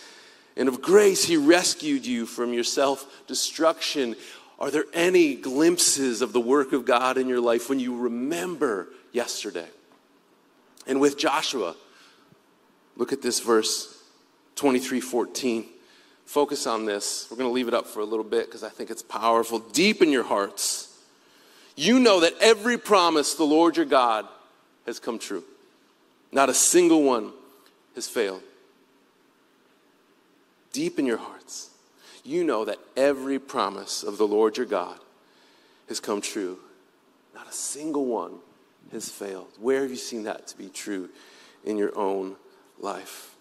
and 0.56 0.70
of 0.70 0.82
grace. 0.82 1.26
He 1.26 1.38
rescued 1.38 2.06
you 2.06 2.26
from 2.26 2.54
your 2.54 2.64
self 2.64 3.06
destruction. 3.28 4.16
Are 4.60 4.72
there 4.72 4.86
any 4.94 5.36
glimpses 5.36 6.22
of 6.22 6.34
the 6.34 6.40
work 6.40 6.72
of 6.72 6.86
God 6.86 7.18
in 7.18 7.28
your 7.28 7.42
life 7.42 7.70
when 7.70 7.80
you 7.80 7.98
remember 7.98 8.88
yesterday? 9.12 9.68
And 10.88 11.02
with 11.02 11.18
Joshua, 11.18 11.76
look 12.96 13.12
at 13.12 13.22
this 13.22 13.40
verse 13.40 14.02
23 14.56 15.02
14. 15.02 15.66
Focus 16.26 16.66
on 16.66 16.86
this. 16.86 17.28
We're 17.30 17.38
going 17.38 17.50
to 17.50 17.54
leave 17.54 17.68
it 17.68 17.74
up 17.74 17.86
for 17.86 18.00
a 18.00 18.06
little 18.06 18.24
bit 18.24 18.48
because 18.48 18.64
I 18.64 18.70
think 18.70 18.90
it's 18.90 19.04
powerful. 19.04 19.60
Deep 19.60 20.02
in 20.02 20.10
your 20.10 20.24
hearts, 20.24 20.98
you 21.76 22.00
know 22.00 22.22
that 22.22 22.34
every 22.42 22.78
promise 22.78 23.36
the 23.36 23.44
Lord 23.44 23.78
your 23.78 23.86
God 23.86 24.26
has 24.86 25.00
come 25.00 25.20
true. 25.20 25.44
Not 26.32 26.50
a 26.50 26.54
single 26.54 27.04
one 27.04 27.32
has 27.94 28.08
failed. 28.08 28.42
Deep 30.74 31.00
in 31.00 31.06
your 31.06 31.18
hearts, 31.18 31.35
you 32.26 32.44
know 32.44 32.66
that 32.66 32.80
every 32.98 33.40
promise 33.40 34.04
of 34.04 34.18
the 34.18 34.28
Lord 34.28 34.58
your 34.58 34.66
God 34.66 35.00
has 35.88 36.00
come 36.00 36.22
true. 36.22 36.58
Not 37.34 37.48
a 37.48 37.54
single 37.54 38.06
one 38.06 38.40
has 38.92 39.10
failed. 39.10 39.48
Where 39.60 39.82
have 39.82 39.92
you 39.92 39.98
seen 39.98 40.24
that 40.24 40.48
to 40.48 40.58
be 40.58 40.70
true 40.70 41.10
in 41.64 41.78
your 41.78 41.98
own 41.98 42.36
life? 42.80 43.36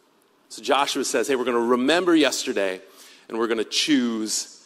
So 0.49 0.63
Joshua 0.63 1.05
says, 1.05 1.29
hey, 1.29 1.37
we're 1.37 1.45
going 1.45 1.57
to 1.57 1.71
remember 1.71 2.15
yesterday 2.15 2.81
and 3.29 3.39
we're 3.39 3.47
going 3.47 3.59
to 3.59 3.65
choose 3.65 4.65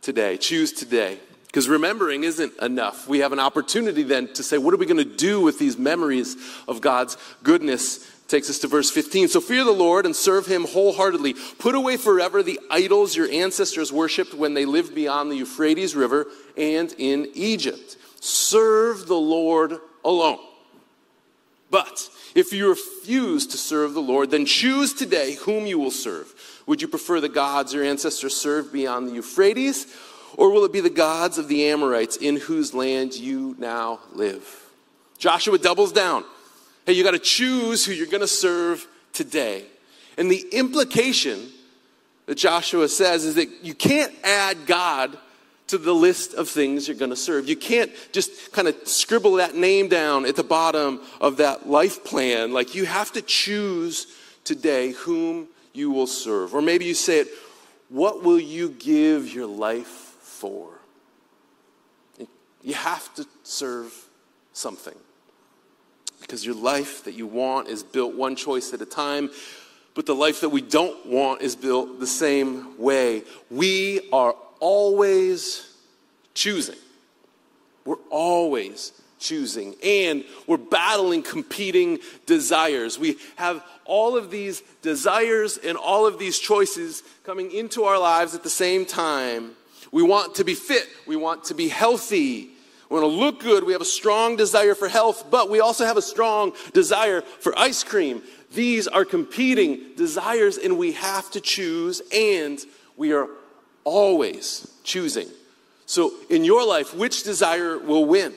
today. 0.00 0.36
Choose 0.36 0.72
today. 0.72 1.18
Because 1.52 1.68
remembering 1.68 2.24
isn't 2.24 2.58
enough. 2.62 3.06
We 3.06 3.18
have 3.18 3.34
an 3.34 3.38
opportunity 3.38 4.02
then 4.02 4.32
to 4.32 4.42
say, 4.42 4.56
what 4.56 4.72
are 4.72 4.78
we 4.78 4.86
going 4.86 4.96
to 4.96 5.04
do 5.04 5.38
with 5.38 5.58
these 5.58 5.76
memories 5.76 6.34
of 6.66 6.80
God's 6.80 7.18
goodness 7.42 8.10
takes 8.26 8.48
us 8.48 8.58
to 8.60 8.68
verse 8.68 8.90
15. 8.90 9.28
So 9.28 9.42
fear 9.42 9.62
the 9.62 9.72
Lord 9.72 10.06
and 10.06 10.16
serve 10.16 10.46
him 10.46 10.64
wholeheartedly. 10.64 11.34
Put 11.58 11.74
away 11.74 11.98
forever 11.98 12.42
the 12.42 12.58
idols 12.70 13.14
your 13.14 13.30
ancestors 13.30 13.92
worshiped 13.92 14.32
when 14.32 14.54
they 14.54 14.64
lived 14.64 14.94
beyond 14.94 15.30
the 15.30 15.36
Euphrates 15.36 15.94
River 15.94 16.26
and 16.56 16.94
in 16.96 17.28
Egypt. 17.34 17.98
Serve 18.20 19.06
the 19.06 19.14
Lord 19.14 19.78
alone. 20.02 20.38
But 21.70 22.08
if 22.34 22.54
you 22.54 22.70
refuse 22.70 23.46
to 23.48 23.58
serve 23.58 23.92
the 23.92 24.00
Lord, 24.00 24.30
then 24.30 24.46
choose 24.46 24.94
today 24.94 25.34
whom 25.34 25.66
you 25.66 25.78
will 25.78 25.90
serve. 25.90 26.32
Would 26.66 26.80
you 26.80 26.88
prefer 26.88 27.20
the 27.20 27.28
gods 27.28 27.74
your 27.74 27.84
ancestors 27.84 28.34
served 28.34 28.72
beyond 28.72 29.08
the 29.08 29.14
Euphrates, 29.14 29.86
or 30.36 30.50
will 30.50 30.64
it 30.64 30.72
be 30.72 30.80
the 30.80 30.90
gods 30.90 31.38
of 31.38 31.48
the 31.48 31.68
Amorites 31.68 32.16
in 32.16 32.36
whose 32.36 32.74
land 32.74 33.14
you 33.14 33.54
now 33.58 34.00
live? 34.12 34.70
Joshua 35.18 35.58
doubles 35.58 35.92
down. 35.92 36.24
Hey, 36.86 36.94
you 36.94 37.04
got 37.04 37.12
to 37.12 37.18
choose 37.18 37.84
who 37.84 37.92
you're 37.92 38.06
going 38.06 38.22
to 38.22 38.26
serve 38.26 38.86
today. 39.12 39.64
And 40.18 40.30
the 40.30 40.44
implication 40.52 41.48
that 42.26 42.36
Joshua 42.36 42.88
says 42.88 43.24
is 43.24 43.36
that 43.36 43.48
you 43.62 43.74
can't 43.74 44.12
add 44.24 44.66
God 44.66 45.16
to 45.68 45.78
the 45.78 45.94
list 45.94 46.34
of 46.34 46.48
things 46.48 46.86
you're 46.86 46.96
going 46.96 47.10
to 47.10 47.16
serve. 47.16 47.48
You 47.48 47.56
can't 47.56 47.90
just 48.12 48.52
kind 48.52 48.68
of 48.68 48.76
scribble 48.86 49.34
that 49.34 49.54
name 49.54 49.88
down 49.88 50.26
at 50.26 50.36
the 50.36 50.42
bottom 50.42 51.00
of 51.20 51.38
that 51.38 51.68
life 51.68 52.04
plan. 52.04 52.52
Like 52.52 52.74
you 52.74 52.84
have 52.84 53.12
to 53.12 53.22
choose 53.22 54.06
today 54.44 54.92
whom 54.92 55.48
you 55.72 55.90
will 55.90 56.06
serve. 56.06 56.54
Or 56.54 56.60
maybe 56.60 56.84
you 56.84 56.94
say 56.94 57.20
it, 57.20 57.28
what 57.88 58.22
will 58.22 58.40
you 58.40 58.70
give 58.70 59.32
your 59.32 59.46
life 59.46 60.11
for? 60.42 60.80
You 62.64 62.74
have 62.74 63.14
to 63.14 63.24
serve 63.44 63.92
something. 64.52 64.96
Because 66.20 66.44
your 66.44 66.56
life 66.56 67.04
that 67.04 67.12
you 67.12 67.28
want 67.28 67.68
is 67.68 67.84
built 67.84 68.16
one 68.16 68.34
choice 68.34 68.74
at 68.74 68.80
a 68.80 68.86
time, 68.86 69.30
but 69.94 70.04
the 70.04 70.16
life 70.16 70.40
that 70.40 70.48
we 70.48 70.60
don't 70.60 71.06
want 71.06 71.42
is 71.42 71.54
built 71.54 72.00
the 72.00 72.08
same 72.08 72.76
way. 72.76 73.22
We 73.50 74.08
are 74.12 74.34
always 74.58 75.72
choosing. 76.34 76.78
We're 77.84 78.02
always 78.10 78.92
choosing. 79.20 79.76
And 79.84 80.24
we're 80.48 80.56
battling 80.56 81.22
competing 81.22 82.00
desires. 82.26 82.98
We 82.98 83.18
have 83.36 83.64
all 83.84 84.16
of 84.16 84.30
these 84.30 84.62
desires 84.82 85.56
and 85.56 85.76
all 85.76 86.04
of 86.06 86.18
these 86.18 86.38
choices 86.38 87.04
coming 87.22 87.52
into 87.52 87.84
our 87.84 87.98
lives 87.98 88.34
at 88.34 88.42
the 88.42 88.50
same 88.50 88.84
time. 88.84 89.52
We 89.92 90.02
want 90.02 90.36
to 90.36 90.44
be 90.44 90.54
fit, 90.54 90.88
we 91.06 91.16
want 91.16 91.44
to 91.44 91.54
be 91.54 91.68
healthy. 91.68 92.48
We 92.88 93.00
want 93.00 93.10
to 93.10 93.18
look 93.18 93.40
good. 93.40 93.64
We 93.64 93.72
have 93.72 93.80
a 93.80 93.86
strong 93.86 94.36
desire 94.36 94.74
for 94.74 94.86
health, 94.86 95.30
but 95.30 95.48
we 95.48 95.60
also 95.60 95.86
have 95.86 95.96
a 95.96 96.02
strong 96.02 96.52
desire 96.74 97.22
for 97.22 97.58
ice 97.58 97.82
cream. 97.84 98.22
These 98.52 98.86
are 98.86 99.06
competing 99.06 99.94
desires, 99.96 100.58
and 100.58 100.76
we 100.76 100.92
have 100.92 101.30
to 101.30 101.40
choose, 101.40 102.02
and 102.14 102.58
we 102.98 103.14
are 103.14 103.28
always 103.84 104.70
choosing. 104.84 105.28
So, 105.86 106.12
in 106.28 106.44
your 106.44 106.66
life, 106.66 106.94
which 106.94 107.22
desire 107.22 107.78
will 107.78 108.04
win? 108.04 108.34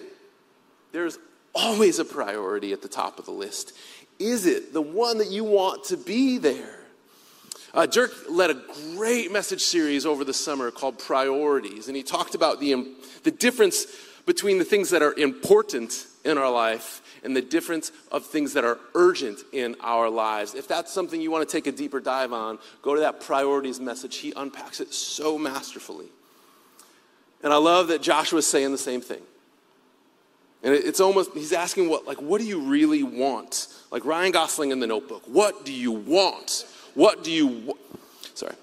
There's 0.93 1.19
always 1.53 1.99
a 1.99 2.05
priority 2.05 2.71
at 2.71 2.81
the 2.81 2.87
top 2.87 3.19
of 3.19 3.25
the 3.25 3.31
list. 3.31 3.73
Is 4.19 4.45
it 4.45 4.71
the 4.71 4.81
one 4.81 5.17
that 5.17 5.31
you 5.31 5.43
want 5.43 5.83
to 5.85 5.97
be 5.97 6.37
there? 6.37 6.84
Uh, 7.75 7.85
Dirk 7.85 8.13
led 8.29 8.51
a 8.51 8.61
great 8.95 9.33
message 9.33 9.59
series 9.59 10.05
over 10.05 10.23
the 10.23 10.33
summer 10.33 10.71
called 10.71 10.97
Priorities, 10.97 11.89
and 11.89 11.97
he 11.97 12.03
talked 12.03 12.33
about 12.33 12.61
the, 12.61 12.95
the 13.23 13.31
difference 13.31 13.85
between 14.25 14.59
the 14.59 14.63
things 14.63 14.91
that 14.91 15.01
are 15.01 15.13
important 15.15 16.07
in 16.23 16.37
our 16.37 16.49
life 16.49 17.01
and 17.21 17.35
the 17.35 17.41
difference 17.41 17.91
of 18.13 18.25
things 18.25 18.53
that 18.53 18.63
are 18.63 18.79
urgent 18.93 19.41
in 19.51 19.75
our 19.81 20.09
lives. 20.09 20.55
If 20.55 20.69
that's 20.69 20.89
something 20.93 21.19
you 21.19 21.31
want 21.31 21.47
to 21.47 21.51
take 21.51 21.67
a 21.67 21.71
deeper 21.71 21.99
dive 21.99 22.31
on, 22.31 22.59
go 22.81 22.95
to 22.95 23.01
that 23.01 23.19
priorities 23.19 23.81
message. 23.81 24.15
He 24.17 24.31
unpacks 24.37 24.79
it 24.79 24.93
so 24.93 25.37
masterfully. 25.37 26.07
And 27.43 27.51
I 27.51 27.57
love 27.57 27.89
that 27.89 28.01
Joshua's 28.01 28.47
saying 28.47 28.71
the 28.71 28.77
same 28.77 29.01
thing. 29.01 29.21
And 30.63 30.73
it's 30.73 31.01
almost, 31.01 31.31
he's 31.33 31.51
asking 31.51 31.89
what, 31.89 32.07
like, 32.07 32.21
what 32.21 32.39
do 32.39 32.47
you 32.47 32.61
really 32.61 33.03
want? 33.03 33.67
Like 33.91 34.05
Ryan 34.05 34.31
Gosling 34.31 34.71
in 34.71 34.79
the 34.79 34.87
notebook. 34.87 35.23
What 35.27 35.65
do 35.65 35.73
you 35.73 35.91
want? 35.91 36.65
What 36.95 37.23
do 37.23 37.31
you? 37.31 37.77
Sorry. 38.33 38.55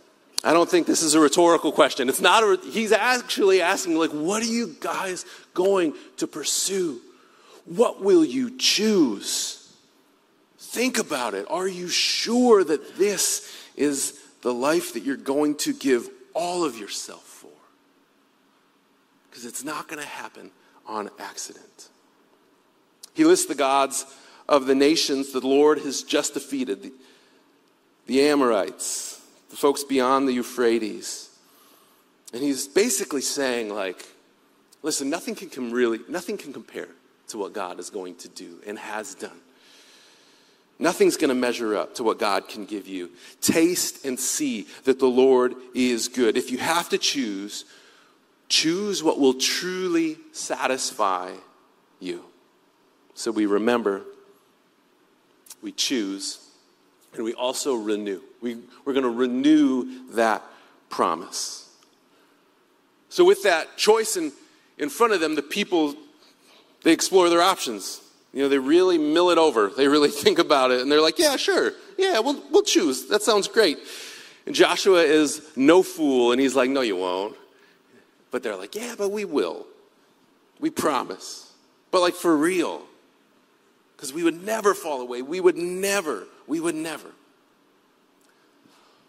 I 0.43 0.53
don't 0.53 0.69
think 0.69 0.89
this 0.89 1.03
is 1.03 1.15
a 1.15 1.21
rhetorical 1.21 1.71
question. 1.71 2.09
It's 2.09 2.21
not 2.21 2.43
a, 2.43 2.59
he's 2.71 2.91
actually 2.91 3.62
asking, 3.62 3.97
like, 3.97 4.11
what 4.11 4.43
are 4.43 4.47
you 4.47 4.75
guys 4.81 5.25
going 5.55 5.95
to 6.17 6.27
pursue? 6.27 7.01
What 7.65 8.03
will 8.03 8.25
you 8.25 8.57
choose? 8.59 9.73
Think 10.59 10.99
about 10.99 11.35
it. 11.35 11.47
Are 11.49 11.69
you 11.69 11.87
sure 11.87 12.65
that 12.65 12.97
this 12.97 13.55
is 13.77 14.19
the 14.41 14.53
life 14.53 14.95
that 14.95 15.05
you're 15.05 15.17
going 15.17 15.55
to 15.59 15.73
give 15.73 16.09
all 16.35 16.65
of 16.65 16.77
yourself 16.77 17.23
for? 17.23 17.51
Because 19.31 19.45
it's 19.45 19.62
not 19.62 19.87
going 19.87 20.03
to 20.03 20.09
happen 20.09 20.51
on 20.89 21.09
accident. 21.21 21.89
He 23.15 23.25
lists 23.25 23.47
the 23.47 23.55
gods 23.55 24.06
of 24.49 24.67
the 24.67 24.75
nations 24.75 25.30
the 25.30 25.47
Lord 25.47 25.78
has 25.80 26.02
just 26.02 26.35
defeated 26.35 26.91
the, 28.13 28.29
Amorites, 28.29 29.23
the 29.49 29.57
folks 29.57 29.85
beyond 29.85 30.29
the 30.29 30.35
Euphrates. 30.35 31.31
And 32.35 32.43
he's 32.43 32.69
basically 32.69 33.23
saying, 33.23 33.75
like, 33.75 34.07
listen, 34.83 35.09
nothing 35.09 35.35
can 35.35 35.49
come 35.49 35.71
really, 35.71 36.01
nothing 36.11 36.37
can 36.37 36.53
compare 36.53 36.89
to 37.29 37.39
what 37.39 37.55
God 37.55 37.81
is 37.81 37.89
going 37.89 38.17
to 38.17 38.29
do 38.29 38.59
and 38.67 38.79
has 38.79 39.15
done. 39.15 39.41
Nothing's 40.79 41.17
going 41.17 41.31
to 41.31 41.35
measure 41.35 41.75
up 41.75 41.95
to 41.95 42.03
what 42.03 42.19
God 42.19 42.49
can 42.49 42.67
give 42.67 42.87
you. 42.87 43.13
Taste 43.41 44.05
and 44.05 44.21
see 44.21 44.67
that 44.85 44.99
the 44.99 45.07
Lord 45.07 45.55
is 45.75 46.09
good. 46.09 46.37
If 46.37 46.51
you 46.51 46.59
have 46.59 46.91
to 46.91 46.99
choose, 46.99 47.65
choose 48.51 49.03
what 49.03 49.19
will 49.19 49.35
truly 49.35 50.19
satisfy 50.33 51.33
you. 51.99 52.25
So 53.15 53.31
we 53.31 53.47
remember, 53.47 54.03
we 55.63 55.73
choose, 55.73 56.47
and 57.15 57.25
we 57.25 57.35
also 57.35 57.75
renew. 57.75 58.21
We, 58.41 58.59
we're 58.85 58.93
going 58.93 59.05
to 59.05 59.11
renew 59.11 60.09
that 60.13 60.43
promise. 60.89 61.69
So, 63.09 63.25
with 63.25 63.43
that 63.43 63.77
choice 63.77 64.17
in, 64.17 64.33
in 64.79 64.89
front 64.89 65.13
of 65.13 65.21
them, 65.21 65.35
the 65.35 65.43
people, 65.43 65.95
they 66.83 66.93
explore 66.93 67.29
their 67.29 67.43
options. 67.43 68.01
You 68.33 68.43
know, 68.43 68.49
they 68.49 68.59
really 68.59 68.97
mill 68.97 69.31
it 69.31 69.39
over. 69.39 69.69
They 69.69 69.89
really 69.89 70.11
think 70.11 70.39
about 70.39 70.71
it, 70.71 70.81
and 70.81 70.91
they're 70.91 71.03
like, 71.03 71.19
yeah, 71.19 71.37
sure. 71.37 71.73
Yeah, 71.99 72.21
we'll, 72.21 72.43
we'll 72.51 72.63
choose. 72.63 73.09
That 73.09 73.23
sounds 73.23 73.49
great. 73.49 73.79
And 74.47 74.55
Joshua 74.55 75.03
is 75.03 75.47
no 75.55 75.83
fool, 75.83 76.33
and 76.33 76.41
he's 76.41 76.57
like, 76.57 76.71
no, 76.71 76.81
you 76.81 76.97
won't. 76.97 77.37
But 78.31 78.43
they're 78.43 78.57
like, 78.57 78.75
yeah, 78.75 78.95
but 78.97 79.11
we 79.11 79.25
will. 79.25 79.67
We 80.59 80.71
promise. 80.71 81.53
But 81.91 82.01
like 82.01 82.15
for 82.15 82.35
real 82.35 82.83
because 84.03 84.13
we 84.13 84.25
would 84.25 84.45
never 84.45 84.75
fall 84.75 85.01
away. 85.01 85.23
We 85.23 85.39
would 85.39 85.57
never, 85.57 86.27
we 86.52 86.60
would 86.60 86.75
never. 86.75 87.08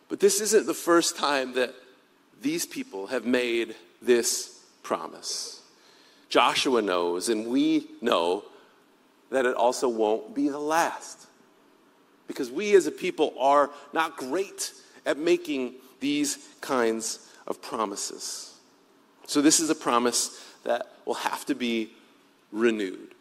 But 0.08 0.22
this 0.22 0.40
isn't 0.40 0.66
the 0.66 0.74
first 0.74 1.18
time 1.18 1.56
that 1.56 1.76
these 2.42 2.66
people 2.66 3.08
have 3.08 3.26
made 3.26 3.76
this 4.02 4.62
promise. 4.82 5.62
Joshua 6.30 6.82
knows, 6.82 7.28
and 7.28 7.48
we 7.48 7.88
know 8.00 8.46
that 9.30 9.46
it 9.46 9.58
also 9.58 9.90
won't 9.90 10.34
be 10.34 10.48
the 10.48 10.58
last. 10.58 11.28
Because 12.30 12.50
we 12.50 12.76
as 12.78 12.88
a 12.88 12.92
people 12.92 13.34
are 13.38 13.70
not 13.92 14.16
great 14.16 14.72
at 15.06 15.18
making 15.18 15.74
these 16.00 16.48
kinds 16.62 17.28
of 17.46 17.62
promises. 17.62 18.54
So, 19.28 19.42
this 19.42 19.60
is 19.60 19.70
a 19.70 19.76
promise 19.76 20.42
that 20.64 20.94
will 21.04 21.16
have 21.16 21.46
to 21.48 21.56
be 21.56 21.92
renewed. 22.54 23.13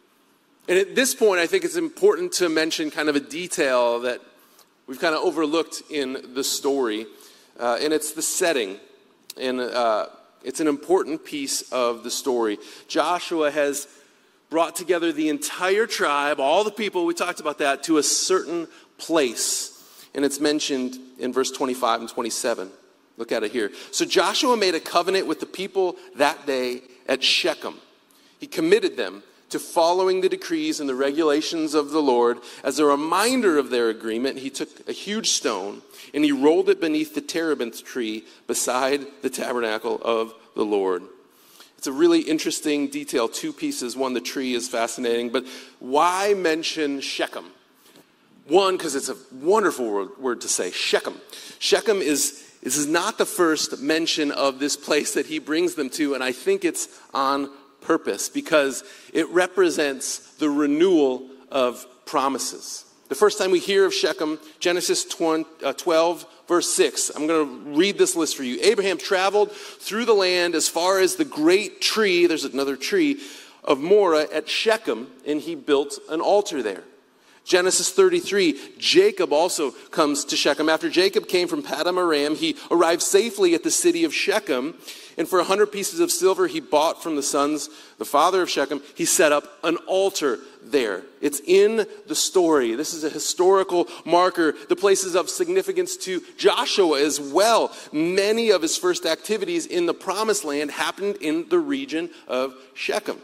And 0.67 0.79
at 0.79 0.95
this 0.95 1.13
point, 1.13 1.41
I 1.41 1.47
think 1.47 1.65
it's 1.65 1.75
important 1.75 2.31
to 2.33 2.47
mention 2.47 2.89
kind 2.89 3.09
of 3.09 3.15
a 3.17 3.19
detail 3.19 3.99
that 4.01 4.21
we've 4.87 4.99
kind 4.99 5.13
of 5.13 5.21
overlooked 5.21 5.81
in 5.89 6.33
the 6.33 6.43
story, 6.43 7.05
uh, 7.59 7.79
and 7.81 7.91
it's 7.91 8.13
the 8.13 8.21
setting. 8.21 8.77
And 9.37 9.59
uh, 9.59 10.07
it's 10.43 10.61
an 10.61 10.67
important 10.67 11.25
piece 11.25 11.63
of 11.73 12.03
the 12.03 12.11
story. 12.11 12.59
Joshua 12.87 13.51
has 13.51 13.87
brought 14.49 14.75
together 14.75 15.11
the 15.11 15.29
entire 15.29 15.85
tribe, 15.85 16.39
all 16.39 16.63
the 16.63 16.71
people, 16.71 17.05
we 17.05 17.13
talked 17.13 17.39
about 17.39 17.57
that, 17.57 17.83
to 17.83 17.97
a 17.97 18.03
certain 18.03 18.67
place. 18.97 19.69
And 20.13 20.23
it's 20.23 20.39
mentioned 20.39 20.97
in 21.19 21.33
verse 21.33 21.51
25 21.51 22.01
and 22.01 22.09
27. 22.09 22.69
Look 23.17 23.31
at 23.31 23.43
it 23.43 23.51
here. 23.51 23.71
So 23.91 24.05
Joshua 24.05 24.55
made 24.55 24.75
a 24.75 24.79
covenant 24.79 25.27
with 25.27 25.39
the 25.39 25.45
people 25.45 25.97
that 26.15 26.45
day 26.45 26.81
at 27.07 27.21
Shechem. 27.21 27.75
He 28.39 28.47
committed 28.47 28.95
them 28.95 29.23
to 29.53 29.59
following 29.59 30.21
the 30.21 30.29
decrees 30.29 30.79
and 30.79 30.89
the 30.89 30.95
regulations 30.95 31.75
of 31.75 31.91
the 31.91 32.01
Lord. 32.01 32.39
As 32.63 32.79
a 32.79 32.85
reminder 32.85 33.59
of 33.59 33.69
their 33.69 33.89
agreement, 33.89 34.39
he 34.39 34.49
took 34.49 34.89
a 34.89 34.91
huge 34.91 35.29
stone 35.29 35.83
and 36.11 36.25
he 36.25 36.31
rolled 36.31 36.69
it 36.69 36.81
beneath 36.81 37.13
the 37.13 37.21
terebinth 37.21 37.83
tree 37.83 38.25
beside 38.47 39.05
the 39.21 39.29
tabernacle 39.29 40.01
of 40.03 40.33
the 40.55 40.65
Lord. 40.65 41.03
It's 41.77 41.85
a 41.85 41.91
really 41.91 42.21
interesting 42.21 42.87
detail, 42.87 43.29
two 43.29 43.53
pieces. 43.53 43.95
One, 43.95 44.13
the 44.13 44.21
tree 44.21 44.55
is 44.55 44.67
fascinating, 44.67 45.29
but 45.29 45.45
why 45.77 46.33
mention 46.33 46.99
Shechem? 46.99 47.45
One, 48.47 48.75
because 48.75 48.95
it's 48.95 49.09
a 49.09 49.17
wonderful 49.31 50.09
word, 50.19 50.41
to 50.41 50.47
say, 50.47 50.71
Shechem. 50.71 51.21
Shechem 51.59 52.01
is 52.01 52.49
this 52.63 52.77
is 52.77 52.87
not 52.87 53.17
the 53.17 53.25
first 53.25 53.81
mention 53.81 54.31
of 54.31 54.57
this 54.57 54.77
place 54.77 55.13
that 55.13 55.25
he 55.25 55.37
brings 55.37 55.75
them 55.75 55.89
to, 55.91 56.15
and 56.15 56.23
I 56.23 56.31
think 56.31 56.65
it's 56.65 56.87
on 57.13 57.49
purpose 57.83 58.29
because 58.29 58.83
it 59.13 59.27
represents 59.29 60.33
the 60.35 60.49
renewal 60.49 61.27
of 61.51 61.85
promises. 62.05 62.85
The 63.09 63.15
first 63.15 63.37
time 63.37 63.51
we 63.51 63.59
hear 63.59 63.85
of 63.85 63.93
Shechem, 63.93 64.39
Genesis 64.59 65.05
uh, 65.05 65.73
12, 65.73 66.25
verse 66.47 66.73
6. 66.73 67.11
I'm 67.15 67.27
going 67.27 67.47
to 67.47 67.77
read 67.77 67.97
this 67.97 68.15
list 68.15 68.35
for 68.35 68.43
you. 68.43 68.59
Abraham 68.61 68.97
traveled 68.97 69.51
through 69.51 70.05
the 70.05 70.13
land 70.13 70.55
as 70.55 70.67
far 70.67 70.99
as 70.99 71.15
the 71.15 71.25
great 71.25 71.81
tree, 71.81 72.25
there's 72.25 72.45
another 72.45 72.75
tree, 72.75 73.19
of 73.63 73.79
Moreh 73.79 74.27
at 74.33 74.49
Shechem, 74.49 75.07
and 75.25 75.39
he 75.39 75.55
built 75.55 75.99
an 76.09 76.21
altar 76.21 76.63
there. 76.63 76.83
Genesis 77.45 77.91
33, 77.91 78.77
Jacob 78.77 79.33
also 79.33 79.71
comes 79.91 80.23
to 80.25 80.37
Shechem. 80.37 80.69
After 80.69 80.89
Jacob 80.89 81.27
came 81.27 81.47
from 81.47 81.61
Paddan 81.61 81.97
Aram, 81.97 82.35
he 82.35 82.55
arrived 82.71 83.01
safely 83.01 83.53
at 83.53 83.63
the 83.63 83.71
city 83.71 84.05
of 84.05 84.13
Shechem. 84.13 84.75
And 85.17 85.27
for 85.27 85.39
a 85.39 85.43
hundred 85.43 85.67
pieces 85.67 85.99
of 85.99 86.11
silver 86.11 86.47
he 86.47 86.59
bought 86.59 87.03
from 87.03 87.15
the 87.15 87.23
sons, 87.23 87.69
the 87.97 88.05
father 88.05 88.41
of 88.41 88.49
Shechem, 88.49 88.81
he 88.95 89.05
set 89.05 89.31
up 89.31 89.59
an 89.63 89.77
altar 89.87 90.39
there. 90.63 91.03
It's 91.21 91.41
in 91.45 91.85
the 92.07 92.15
story. 92.15 92.75
This 92.75 92.93
is 92.93 93.03
a 93.03 93.09
historical 93.09 93.87
marker. 94.05 94.53
The 94.69 94.75
place 94.75 95.03
is 95.03 95.15
of 95.15 95.29
significance 95.29 95.97
to 95.97 96.21
Joshua 96.37 97.01
as 97.01 97.19
well. 97.19 97.71
Many 97.91 98.49
of 98.49 98.61
his 98.61 98.77
first 98.77 99.05
activities 99.05 99.65
in 99.65 99.85
the 99.85 99.93
promised 99.93 100.43
land 100.43 100.71
happened 100.71 101.17
in 101.17 101.49
the 101.49 101.59
region 101.59 102.09
of 102.27 102.55
Shechem. 102.73 103.19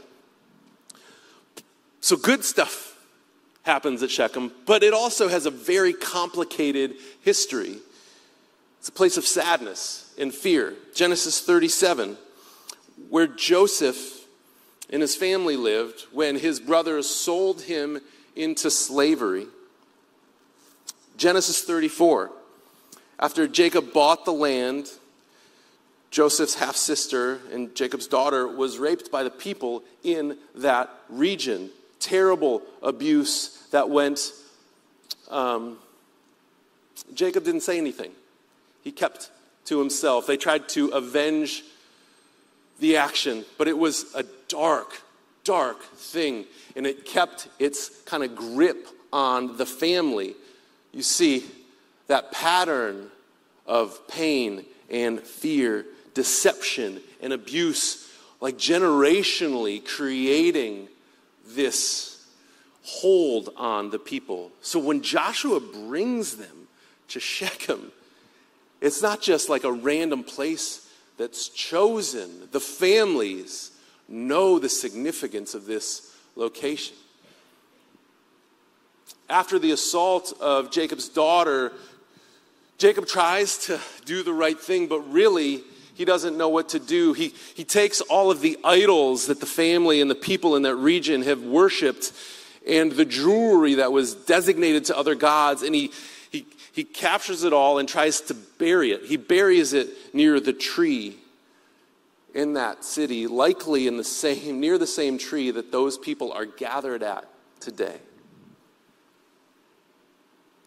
So 2.02 2.16
good 2.16 2.46
stuff 2.46 2.98
happens 3.64 4.04
at 4.04 4.10
Shechem, 4.10 4.52
but 4.66 4.84
it 4.84 4.94
also 4.94 5.28
has 5.28 5.46
a 5.46 5.52
very 5.52 5.94
complicated 5.94 6.96
history. 7.22 7.80
It's 8.80 8.90
a 8.90 8.94
place 8.94 9.18
of 9.18 9.26
sadness 9.26 10.14
and 10.18 10.34
fear. 10.34 10.74
Genesis 10.96 11.42
37, 11.42 12.18
where 13.10 13.28
Joseph 13.28 14.26
and 14.90 15.02
his 15.02 15.16
family 15.16 15.58
lived 15.58 16.06
when 16.12 16.38
his 16.38 16.60
brothers 16.60 17.08
sold 17.08 17.62
him 17.62 18.00
into 18.36 18.72
slavery. 18.72 19.48
Genesis 21.18 21.62
34, 21.62 22.32
after 23.20 23.48
Jacob 23.48 23.92
bought 23.92 24.24
the 24.24 24.32
land, 24.32 24.90
Joseph's 26.10 26.56
half 26.56 26.78
sister 26.78 27.40
and 27.52 27.76
Jacob's 27.76 28.08
daughter 28.08 28.48
was 28.48 28.78
raped 28.78 29.12
by 29.12 29.24
the 29.24 29.30
people 29.30 29.84
in 30.04 30.38
that 30.56 30.90
region. 31.10 31.70
Terrible 32.00 32.64
abuse 32.82 33.62
that 33.72 33.90
went, 33.90 34.32
um, 35.30 35.78
Jacob 37.14 37.44
didn't 37.44 37.62
say 37.62 37.78
anything. 37.78 38.12
He 38.84 38.92
kept 38.92 39.32
to 39.66 39.80
himself. 39.80 40.28
They 40.28 40.38
tried 40.38 40.70
to 40.70 40.88
avenge 40.90 41.64
the 42.80 42.98
action, 42.98 43.46
but 43.58 43.68
it 43.68 43.78
was 43.78 44.14
a 44.16 44.24
dark, 44.48 45.02
dark 45.44 45.84
thing, 45.84 46.46
and 46.76 46.88
it 46.88 47.06
kept 47.06 47.48
its 47.60 47.90
kind 48.04 48.24
of 48.24 48.36
grip 48.36 48.88
on 49.12 49.58
the 49.58 49.66
family. 49.66 50.36
You 50.92 51.04
see 51.04 51.46
that 52.08 52.32
pattern 52.32 53.10
of 53.68 54.08
pain 54.08 54.66
and 54.90 55.20
fear, 55.20 55.86
deception 56.14 57.02
and 57.22 57.34
abuse, 57.34 58.10
like 58.42 58.58
generationally 58.58 59.86
creating 59.86 60.88
this 61.46 62.26
hold 62.84 63.50
on 63.56 63.92
the 63.92 64.00
people. 64.00 64.52
So 64.62 64.80
when 64.80 65.02
Joshua 65.02 65.60
brings 65.60 66.38
them 66.38 66.68
to 67.10 67.20
Shechem, 67.20 67.92
it's 68.82 69.02
not 69.02 69.22
just 69.22 69.50
like 69.50 69.64
a 69.64 69.72
random 69.72 70.24
place 70.24 70.90
that's 71.18 71.50
chosen. 71.50 72.48
The 72.52 72.60
families 72.60 73.72
know 74.08 74.58
the 74.58 74.70
significance 74.70 75.54
of 75.54 75.66
this 75.66 76.16
location. 76.36 76.96
After 79.30 79.60
the 79.60 79.72
assault 79.72 80.34
of 80.40 80.72
Jacob's 80.72 81.10
daughter, 81.10 81.74
Jacob 82.78 83.06
tries 83.06 83.58
to 83.66 83.80
do 84.06 84.24
the 84.24 84.34
right 84.34 84.60
thing, 84.60 84.88
but 84.88 85.02
really, 85.12 85.62
he 85.94 86.06
doesn't 86.06 86.38
know 86.38 86.48
what 86.48 86.70
to 86.70 86.80
do. 86.80 87.12
He, 87.12 87.34
he 87.54 87.66
takes 87.66 88.00
all 88.00 88.32
of 88.32 88.40
the 88.40 88.58
idols 88.64 89.28
that 89.28 89.42
the 89.42 89.46
family 89.46 90.00
and 90.00 90.10
the 90.10 90.16
people 90.16 90.56
in 90.56 90.64
that 90.64 90.76
region 90.76 91.24
have 91.24 91.44
worshiped 91.44 92.14
and 92.66 92.92
the 92.94 93.06
jewelry 93.06 93.76
that 93.76 93.92
was 93.92 94.16
designated 94.16 94.86
to 94.86 94.98
other 94.98 95.16
gods, 95.16 95.62
and 95.62 95.76
he, 95.76 95.92
he, 96.72 96.84
captures 96.84 97.44
it 97.44 97.54
all 97.54 97.80
and 97.80 97.88
tries 97.88 98.22
to 98.22 98.34
bury 98.34 98.92
it. 98.92 99.06
He 99.06 99.18
buries 99.18 99.74
it 99.74 99.90
near 100.14 100.40
the 100.40 100.54
tree 100.54 101.18
in 102.34 102.54
that 102.54 102.84
city, 102.84 103.28
likely 103.28 103.88
in 103.88 103.98
the 103.98 104.04
same, 104.04 104.60
near 104.60 104.78
the 104.78 104.88
same 104.88 105.18
tree 105.18 105.52
that 105.52 105.72
those 105.72 105.98
people 105.98 106.32
are 106.32 106.46
gathered 106.46 107.04
at 107.04 107.26
today. 107.60 107.98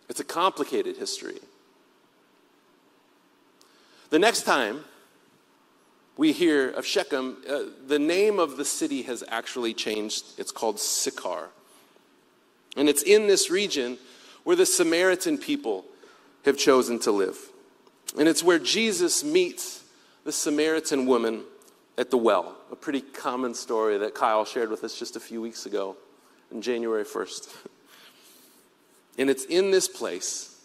It's 0.09 0.21
a 0.21 0.25
complicated 0.25 0.97
history. 0.97 1.39
The 4.11 4.19
next 4.19 4.43
time 4.43 4.85
we 6.19 6.33
hear 6.33 6.69
of 6.71 6.85
Shechem, 6.85 7.39
uh, 7.49 7.61
the 7.87 7.99
name 7.99 8.39
of 8.39 8.59
the 8.59 8.65
city 8.65 9.03
has 9.03 9.25
actually 9.29 9.73
changed. 9.73 10.25
It's 10.37 10.53
called 10.53 10.79
Sychar. 10.79 11.49
And 12.77 12.89
it's 12.89 13.03
in 13.03 13.27
this 13.27 13.51
region 13.51 13.99
where 14.45 14.57
the 14.57 14.67
Samaritan 14.67 15.39
people 15.39 15.85
have 16.45 16.59
chosen 16.59 16.99
to 17.01 17.13
live. 17.13 17.39
And 18.19 18.29
it's 18.29 18.43
where 18.43 18.59
Jesus 18.59 19.25
meets 19.25 19.85
the 20.25 20.33
Samaritan 20.33 21.07
woman 21.07 21.43
at 21.99 22.11
the 22.11 22.17
well, 22.17 22.57
a 22.71 22.77
pretty 22.77 23.01
common 23.01 23.55
story 23.55 23.99
that 23.99 24.15
Kyle 24.15 24.45
shared 24.45 24.71
with 24.71 24.85
us 24.85 24.99
just 24.99 25.17
a 25.17 25.21
few 25.21 25.41
weeks 25.41 25.67
ago 25.67 25.97
on 26.53 26.63
January 26.63 27.05
1st. 27.05 27.49
And 29.19 29.29
it's 29.29 29.45
in 29.45 29.71
this 29.71 29.89
place, 29.89 30.59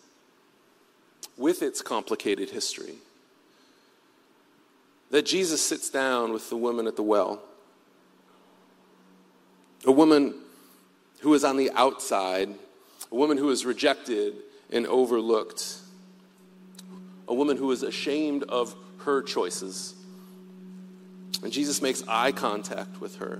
with 1.37 1.61
its 1.61 1.81
complicated 1.81 2.49
history, 2.49 2.95
that 5.11 5.25
Jesus 5.25 5.61
sits 5.61 5.89
down 5.89 6.31
with 6.31 6.49
the 6.49 6.55
woman 6.55 6.87
at 6.87 6.95
the 6.95 7.03
well. 7.03 7.41
A 9.85 9.91
woman 9.91 10.33
who 11.19 11.33
is 11.33 11.43
on 11.43 11.57
the 11.57 11.71
outside, 11.71 12.55
a 13.11 13.15
woman 13.15 13.37
who 13.37 13.49
is 13.49 13.65
rejected 13.65 14.35
and 14.71 14.85
overlooked, 14.87 15.77
a 17.27 17.33
woman 17.33 17.57
who 17.57 17.71
is 17.71 17.83
ashamed 17.83 18.43
of 18.43 18.75
her 18.99 19.21
choices. 19.21 19.95
And 21.43 21.51
Jesus 21.51 21.81
makes 21.81 22.03
eye 22.07 22.31
contact 22.31 22.99
with 22.99 23.17
her. 23.17 23.39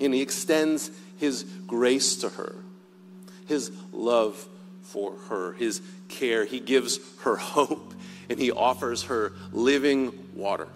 And 0.00 0.12
he 0.12 0.20
extends 0.20 0.90
his 1.18 1.44
grace 1.66 2.16
to 2.16 2.28
her, 2.30 2.56
his 3.46 3.70
love 3.92 4.48
for 4.82 5.14
her, 5.28 5.52
his 5.52 5.80
care. 6.08 6.44
He 6.44 6.60
gives 6.60 6.98
her 7.22 7.36
hope, 7.36 7.94
and 8.28 8.38
he 8.38 8.50
offers 8.50 9.04
her 9.04 9.32
living 9.52 10.12
water. 10.34 10.68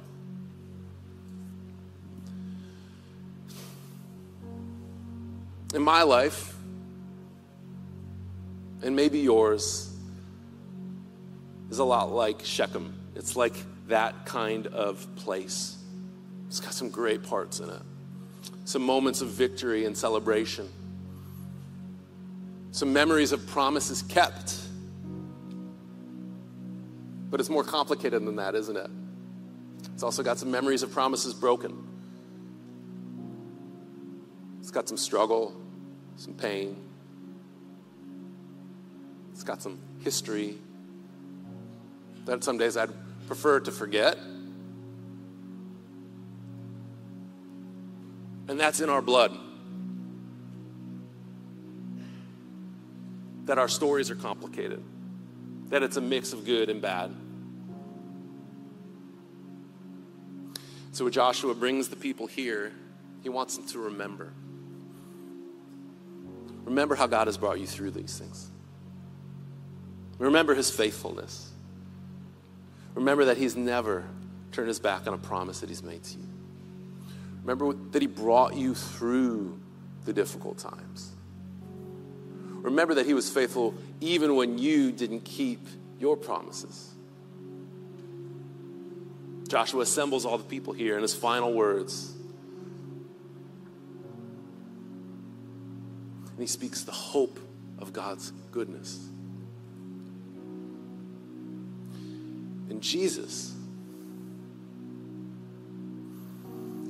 in 5.75 5.83
my 5.83 6.03
life, 6.03 6.58
and 8.83 8.95
maybe 8.95 9.19
yours, 9.19 9.95
is 11.71 11.79
a 11.79 11.85
lot 11.85 12.13
like 12.13 12.45
Shechem. 12.45 12.95
It's 13.15 13.37
like 13.37 13.55
that 13.89 14.25
kind 14.25 14.67
of 14.69 15.07
place. 15.17 15.77
It's 16.47 16.61
got 16.61 16.73
some 16.73 16.89
great 16.89 17.23
parts 17.23 17.61
in 17.61 17.69
it, 17.69 17.83
some 18.65 18.83
moments 18.83 19.21
of 19.21 19.29
victory 19.29 19.85
and 19.85 19.97
celebration, 19.97 20.69
some 22.71 22.93
memories 22.93 23.33
of 23.33 23.47
promises 23.47 24.03
kept. 24.03 24.55
But 27.31 27.41
it's 27.41 27.51
more 27.51 27.65
complicated 27.65 28.25
than 28.25 28.37
that, 28.37 28.55
isn't 28.55 28.77
it? 28.77 28.91
It's 29.93 30.03
also 30.03 30.23
got 30.23 30.39
some 30.39 30.51
memories 30.51 30.83
of 30.83 30.91
promises 30.91 31.35
broken. 31.35 31.87
It's 34.61 34.71
got 34.71 34.89
some 34.89 34.97
struggle, 34.97 35.55
some 36.17 36.35
pain. 36.35 36.88
It's 39.39 39.45
got 39.45 39.63
some 39.63 39.79
history 40.03 40.59
that 42.25 42.43
some 42.43 42.59
days 42.59 42.77
I'd 42.77 42.91
prefer 43.29 43.61
to 43.61 43.71
forget. 43.71 44.19
And 48.49 48.59
that's 48.59 48.81
in 48.81 48.89
our 48.89 49.01
blood. 49.01 49.39
That 53.45 53.59
our 53.59 53.69
stories 53.69 54.11
are 54.11 54.17
complicated, 54.17 54.83
that 55.69 55.85
it's 55.85 55.97
a 55.97 56.01
mix 56.01 56.33
of 56.33 56.45
good 56.45 56.69
and 56.69 56.83
bad. 56.83 57.15
So 60.91 61.05
when 61.05 61.13
Joshua 61.13 61.55
brings 61.55 61.87
the 61.87 61.95
people 61.95 62.27
here, 62.27 62.73
he 63.23 63.29
wants 63.29 63.57
them 63.57 63.69
to 63.69 63.79
remember. 63.79 64.33
Remember 66.65 66.97
how 66.97 67.07
God 67.07 67.29
has 67.29 67.39
brought 67.39 67.61
you 67.61 67.67
through 67.69 67.93
these 67.93 68.19
things. 68.19 68.51
Remember 70.19 70.55
his 70.55 70.71
faithfulness. 70.71 71.51
Remember 72.95 73.27
that 73.27 73.37
he's 73.37 73.57
never 73.57 74.05
turned 74.53 74.69
his 74.69 74.81
back 74.81 75.07
on 75.07 75.15
a 75.15 75.19
promise 75.19 75.61
that 75.61 75.69
he's 75.69 75.83
made 75.83 76.03
to 76.03 76.19
you. 76.19 76.27
Remember 77.43 77.73
that 77.93 78.03
he 78.03 78.09
brought 78.09 78.57
you 78.57 78.75
through 78.75 79.59
the 80.05 80.13
difficult 80.13 80.59
times. 80.59 81.13
Remember 82.63 82.95
that 82.95 83.07
he 83.07 83.15
was 83.15 83.31
faithful 83.31 83.75
even 84.01 84.35
when 84.35 84.59
you 84.59 84.91
didn't 84.91 85.21
keep 85.21 85.67
your 85.99 86.17
promises. 86.17 86.93
Joshua 89.49 89.83
assembles 89.83 90.27
all 90.27 90.37
the 90.37 90.45
people 90.45 90.73
here 90.73 90.97
in 90.97 91.03
his 91.03 91.15
final 91.15 91.55
words 91.55 92.15
And 96.39 96.45
he 96.45 96.53
speaks 96.53 96.85
the 96.85 96.93
hope 96.93 97.41
of 97.81 97.93
God's 97.93 98.31
goodness. 98.53 99.09
And 102.71 102.83
Jesus, 102.83 103.55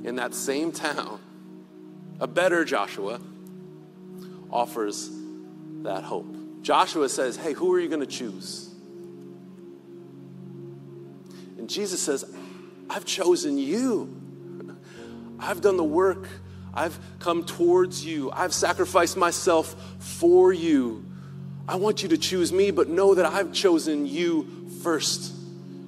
in 0.03 0.15
that 0.15 0.33
same 0.33 0.71
town, 0.71 1.19
a 2.19 2.27
better 2.27 2.65
Joshua, 2.65 3.19
offers 4.51 5.09
that 5.83 6.03
hope. 6.03 6.35
Joshua 6.61 7.07
says, 7.07 7.37
Hey, 7.37 7.53
who 7.53 7.73
are 7.73 7.79
you 7.79 7.87
going 7.87 8.01
to 8.01 8.05
choose? 8.05 8.69
And 11.57 11.69
Jesus 11.69 12.01
says, 12.01 12.25
I've 12.89 13.05
chosen 13.05 13.57
you. 13.57 14.15
I've 15.39 15.61
done 15.61 15.77
the 15.77 15.83
work. 15.83 16.27
I've 16.73 16.99
come 17.19 17.45
towards 17.45 18.05
you. 18.05 18.31
I've 18.31 18.53
sacrificed 18.53 19.17
myself 19.17 19.75
for 19.99 20.51
you. 20.51 21.05
I 21.67 21.75
want 21.75 22.03
you 22.03 22.09
to 22.09 22.17
choose 22.17 22.51
me, 22.51 22.71
but 22.71 22.89
know 22.89 23.15
that 23.15 23.25
I've 23.25 23.53
chosen 23.53 24.05
you 24.05 24.67
first. 24.81 25.33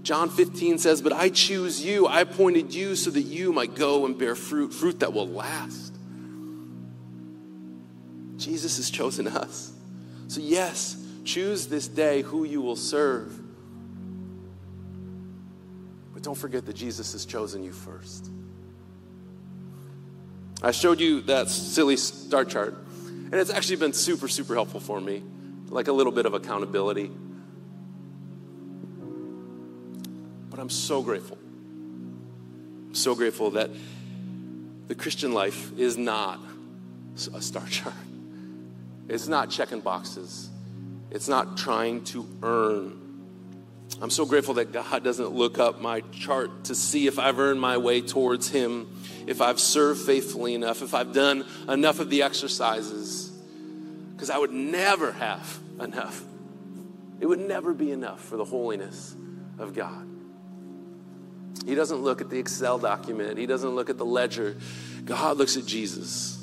John 0.04 0.30
15 0.30 0.80
says, 0.80 1.02
But 1.02 1.14
I 1.14 1.30
choose 1.30 1.84
you. 1.84 2.08
I 2.08 2.22
appointed 2.22 2.74
you 2.74 2.96
so 2.96 3.12
that 3.12 3.22
you 3.22 3.54
might 3.54 3.76
go 3.76 4.06
and 4.06 4.18
bear 4.18 4.36
fruit, 4.36 4.74
fruit 4.74 5.00
that 5.02 5.14
will 5.14 5.28
last. 5.28 5.94
Jesus 8.38 8.78
has 8.78 8.90
chosen 8.90 9.28
us. 9.28 9.72
So, 10.28 10.42
yes, 10.42 10.98
choose 11.24 11.68
this 11.68 11.88
day 11.88 12.24
who 12.24 12.44
you 12.44 12.62
will 12.62 12.76
serve. 12.76 13.38
But 16.14 16.24
don't 16.24 16.38
forget 16.38 16.66
that 16.66 16.76
Jesus 16.76 17.12
has 17.14 17.26
chosen 17.26 17.64
you 17.64 17.72
first. 17.72 18.30
I 20.64 20.72
showed 20.72 21.00
you 21.00 21.22
that 21.22 21.50
silly 21.50 21.98
star 21.98 22.46
chart, 22.46 22.76
and 23.06 23.34
it's 23.34 23.50
actually 23.50 23.78
been 23.78 23.94
super, 23.94 24.28
super 24.28 24.54
helpful 24.54 24.80
for 24.80 25.02
me, 25.02 25.24
like 25.70 25.88
a 25.88 25.92
little 25.92 26.12
bit 26.12 26.26
of 26.26 26.34
accountability. 26.34 27.12
I'm 30.62 30.70
so 30.70 31.02
grateful. 31.02 31.40
I'm 31.42 32.94
so 32.94 33.16
grateful 33.16 33.50
that 33.52 33.72
the 34.90 34.94
Christian 34.94 35.34
life 35.34 35.76
is 35.76 35.98
not 35.98 36.40
a 37.34 37.42
star 37.42 37.66
chart. 37.66 37.96
It's 39.10 39.28
not 39.28 39.50
checking 39.50 39.80
boxes. 39.80 40.52
It's 41.10 41.28
not 41.28 41.58
trying 41.58 42.04
to 42.06 42.28
earn. 42.44 42.96
I'm 44.04 44.12
so 44.12 44.24
grateful 44.24 44.54
that 44.54 44.72
God 44.72 45.04
doesn't 45.04 45.32
look 45.32 45.58
up 45.58 45.82
my 45.82 46.02
chart 46.12 46.66
to 46.66 46.76
see 46.76 47.08
if 47.08 47.18
I've 47.18 47.40
earned 47.40 47.60
my 47.60 47.78
way 47.78 48.02
towards 48.02 48.48
Him, 48.48 48.88
if 49.26 49.42
I've 49.42 49.60
served 49.60 50.02
faithfully 50.02 50.54
enough, 50.54 50.84
if 50.84 50.94
I've 50.94 51.12
done 51.12 51.44
enough 51.70 52.00
of 52.00 52.12
the 52.12 52.22
exercises. 52.22 53.32
Because 54.14 54.30
I 54.30 54.38
would 54.38 54.52
never 54.52 55.12
have 55.12 55.58
enough. 55.80 56.24
It 57.20 57.26
would 57.26 57.40
never 57.40 57.74
be 57.74 57.92
enough 57.92 58.24
for 58.24 58.38
the 58.38 58.46
holiness 58.46 59.16
of 59.58 59.74
God. 59.74 60.11
He 61.66 61.76
doesn't 61.76 62.02
look 62.02 62.22
at 62.22 62.30
the 62.30 62.40
Excel 62.40 62.80
document, 62.80 63.38
He 63.38 63.46
doesn't 63.46 63.70
look 63.70 63.90
at 63.90 63.98
the 63.98 64.06
ledger. 64.06 64.58
God 65.06 65.38
looks 65.38 65.58
at 65.58 65.66
Jesus. 65.66 66.38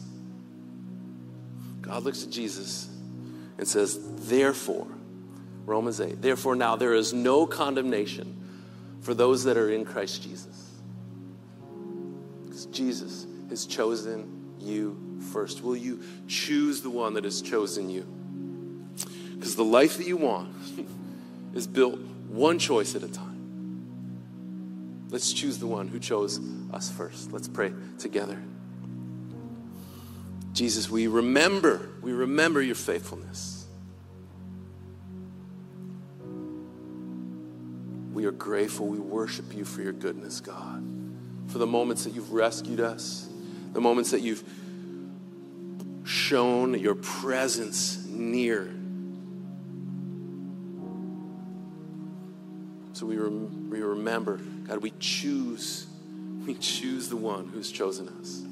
God 1.80 2.02
looks 2.02 2.22
at 2.22 2.30
Jesus 2.30 2.88
and 3.56 3.66
says, 3.66 3.98
Therefore, 4.28 4.86
Romans 5.64 6.00
8, 6.00 6.20
therefore 6.20 6.54
now 6.54 6.76
there 6.76 6.94
is 6.94 7.12
no 7.12 7.46
condemnation 7.46 8.34
for 9.00 9.14
those 9.14 9.44
that 9.44 9.56
are 9.56 9.70
in 9.70 9.84
Christ 9.84 10.22
Jesus. 10.22 10.70
Because 12.44 12.66
Jesus 12.66 13.26
has 13.48 13.66
chosen 13.66 14.54
you 14.58 15.20
first. 15.32 15.62
Will 15.62 15.76
you 15.76 16.02
choose 16.26 16.82
the 16.82 16.90
one 16.90 17.14
that 17.14 17.24
has 17.24 17.40
chosen 17.40 17.90
you? 17.90 18.02
Because 19.34 19.56
the 19.56 19.64
life 19.64 19.96
that 19.98 20.06
you 20.06 20.16
want 20.16 20.54
is 21.54 21.66
built 21.66 21.98
one 22.28 22.58
choice 22.58 22.94
at 22.94 23.02
a 23.02 23.08
time. 23.08 23.27
Let's 25.10 25.32
choose 25.32 25.58
the 25.58 25.66
one 25.66 25.88
who 25.88 25.98
chose 25.98 26.40
us 26.72 26.90
first. 26.90 27.32
Let's 27.32 27.48
pray 27.48 27.72
together. 27.98 28.40
Jesus, 30.52 30.90
we 30.90 31.06
remember, 31.06 31.90
we 32.02 32.12
remember 32.12 32.60
your 32.60 32.74
faithfulness. 32.74 33.66
We 38.12 38.24
are 38.24 38.32
grateful. 38.32 38.86
We 38.86 38.98
worship 38.98 39.54
you 39.54 39.64
for 39.64 39.80
your 39.80 39.92
goodness, 39.92 40.40
God. 40.40 40.84
For 41.46 41.58
the 41.58 41.66
moments 41.66 42.04
that 42.04 42.14
you've 42.14 42.32
rescued 42.32 42.80
us, 42.80 43.28
the 43.72 43.80
moments 43.80 44.10
that 44.10 44.20
you've 44.20 44.42
shown 46.04 46.78
your 46.78 46.96
presence 46.96 48.04
near. 48.08 48.74
So 52.98 53.06
we, 53.06 53.16
rem- 53.16 53.70
we 53.70 53.80
remember, 53.80 54.38
God, 54.66 54.78
we 54.78 54.92
choose, 54.98 55.86
we 56.44 56.54
choose 56.54 57.08
the 57.08 57.16
one 57.16 57.46
who's 57.46 57.70
chosen 57.70 58.08
us. 58.08 58.42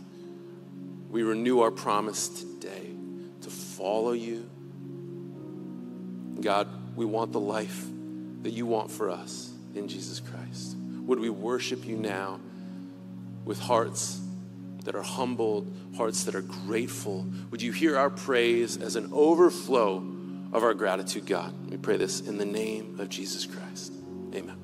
We 1.11 1.25
renew 1.25 1.63
our 1.63 1.73
promise 1.73 2.29
today 2.29 2.93
to 3.41 3.51
follow 3.51 4.13
you. 4.13 4.49
God, 6.41 6.69
we 6.95 7.05
want 7.05 7.33
the 7.33 7.41
life 7.41 7.87
that 8.43 8.53
you 8.53 8.67
want 8.67 8.89
for 8.89 9.11
us 9.11 9.51
in 9.75 9.89
Jesus 9.89 10.21
Christ. 10.21 10.77
Would 10.79 11.19
we 11.19 11.29
worship 11.29 11.85
you 11.85 11.97
now 11.97 12.39
with 13.45 13.59
hearts 13.59 14.21
that 14.85 14.95
are 14.95 15.03
humbled, 15.03 15.75
hearts 15.97 16.23
that 16.23 16.37
are 16.37 16.43
grateful? 16.43 17.27
Would 17.51 17.63
you 17.63 17.73
hear 17.73 17.99
our 17.99 18.11
praise 18.11 18.77
as 18.77 18.95
an 18.95 19.11
overflow 19.13 20.07
of 20.53 20.63
our 20.63 20.73
gratitude, 20.73 21.27
God? 21.27 21.53
We 21.69 21.79
pray 21.79 21.97
this 21.97 22.21
in 22.21 22.39
the 22.39 22.47
name 22.47 23.01
of 23.01 23.09
Jesus 23.09 23.45
Christ. 23.45 23.95
Amen. 24.37 24.59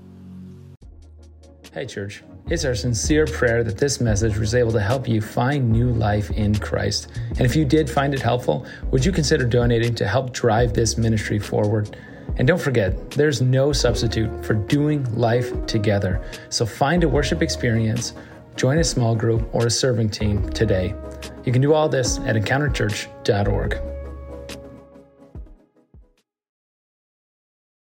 Hey, 1.72 1.86
church. 1.86 2.22
It's 2.48 2.66
our 2.66 2.74
sincere 2.74 3.24
prayer 3.24 3.64
that 3.64 3.78
this 3.78 3.98
message 3.98 4.36
was 4.36 4.54
able 4.54 4.72
to 4.72 4.80
help 4.80 5.08
you 5.08 5.22
find 5.22 5.72
new 5.72 5.90
life 5.90 6.30
in 6.32 6.54
Christ. 6.54 7.08
And 7.30 7.40
if 7.40 7.56
you 7.56 7.64
did 7.64 7.88
find 7.88 8.12
it 8.12 8.20
helpful, 8.20 8.66
would 8.90 9.02
you 9.02 9.10
consider 9.10 9.46
donating 9.46 9.94
to 9.94 10.06
help 10.06 10.34
drive 10.34 10.74
this 10.74 10.98
ministry 10.98 11.38
forward? 11.38 11.96
And 12.36 12.46
don't 12.46 12.60
forget, 12.60 13.12
there's 13.12 13.40
no 13.40 13.72
substitute 13.72 14.44
for 14.44 14.52
doing 14.52 15.02
life 15.16 15.64
together. 15.64 16.22
So 16.50 16.66
find 16.66 17.04
a 17.04 17.08
worship 17.08 17.40
experience, 17.40 18.12
join 18.56 18.78
a 18.78 18.84
small 18.84 19.14
group 19.14 19.48
or 19.54 19.66
a 19.66 19.70
serving 19.70 20.10
team 20.10 20.50
today. 20.50 20.94
You 21.44 21.52
can 21.52 21.62
do 21.62 21.72
all 21.72 21.88
this 21.88 22.18
at 22.18 22.36
encounterchurch.org. 22.36 23.91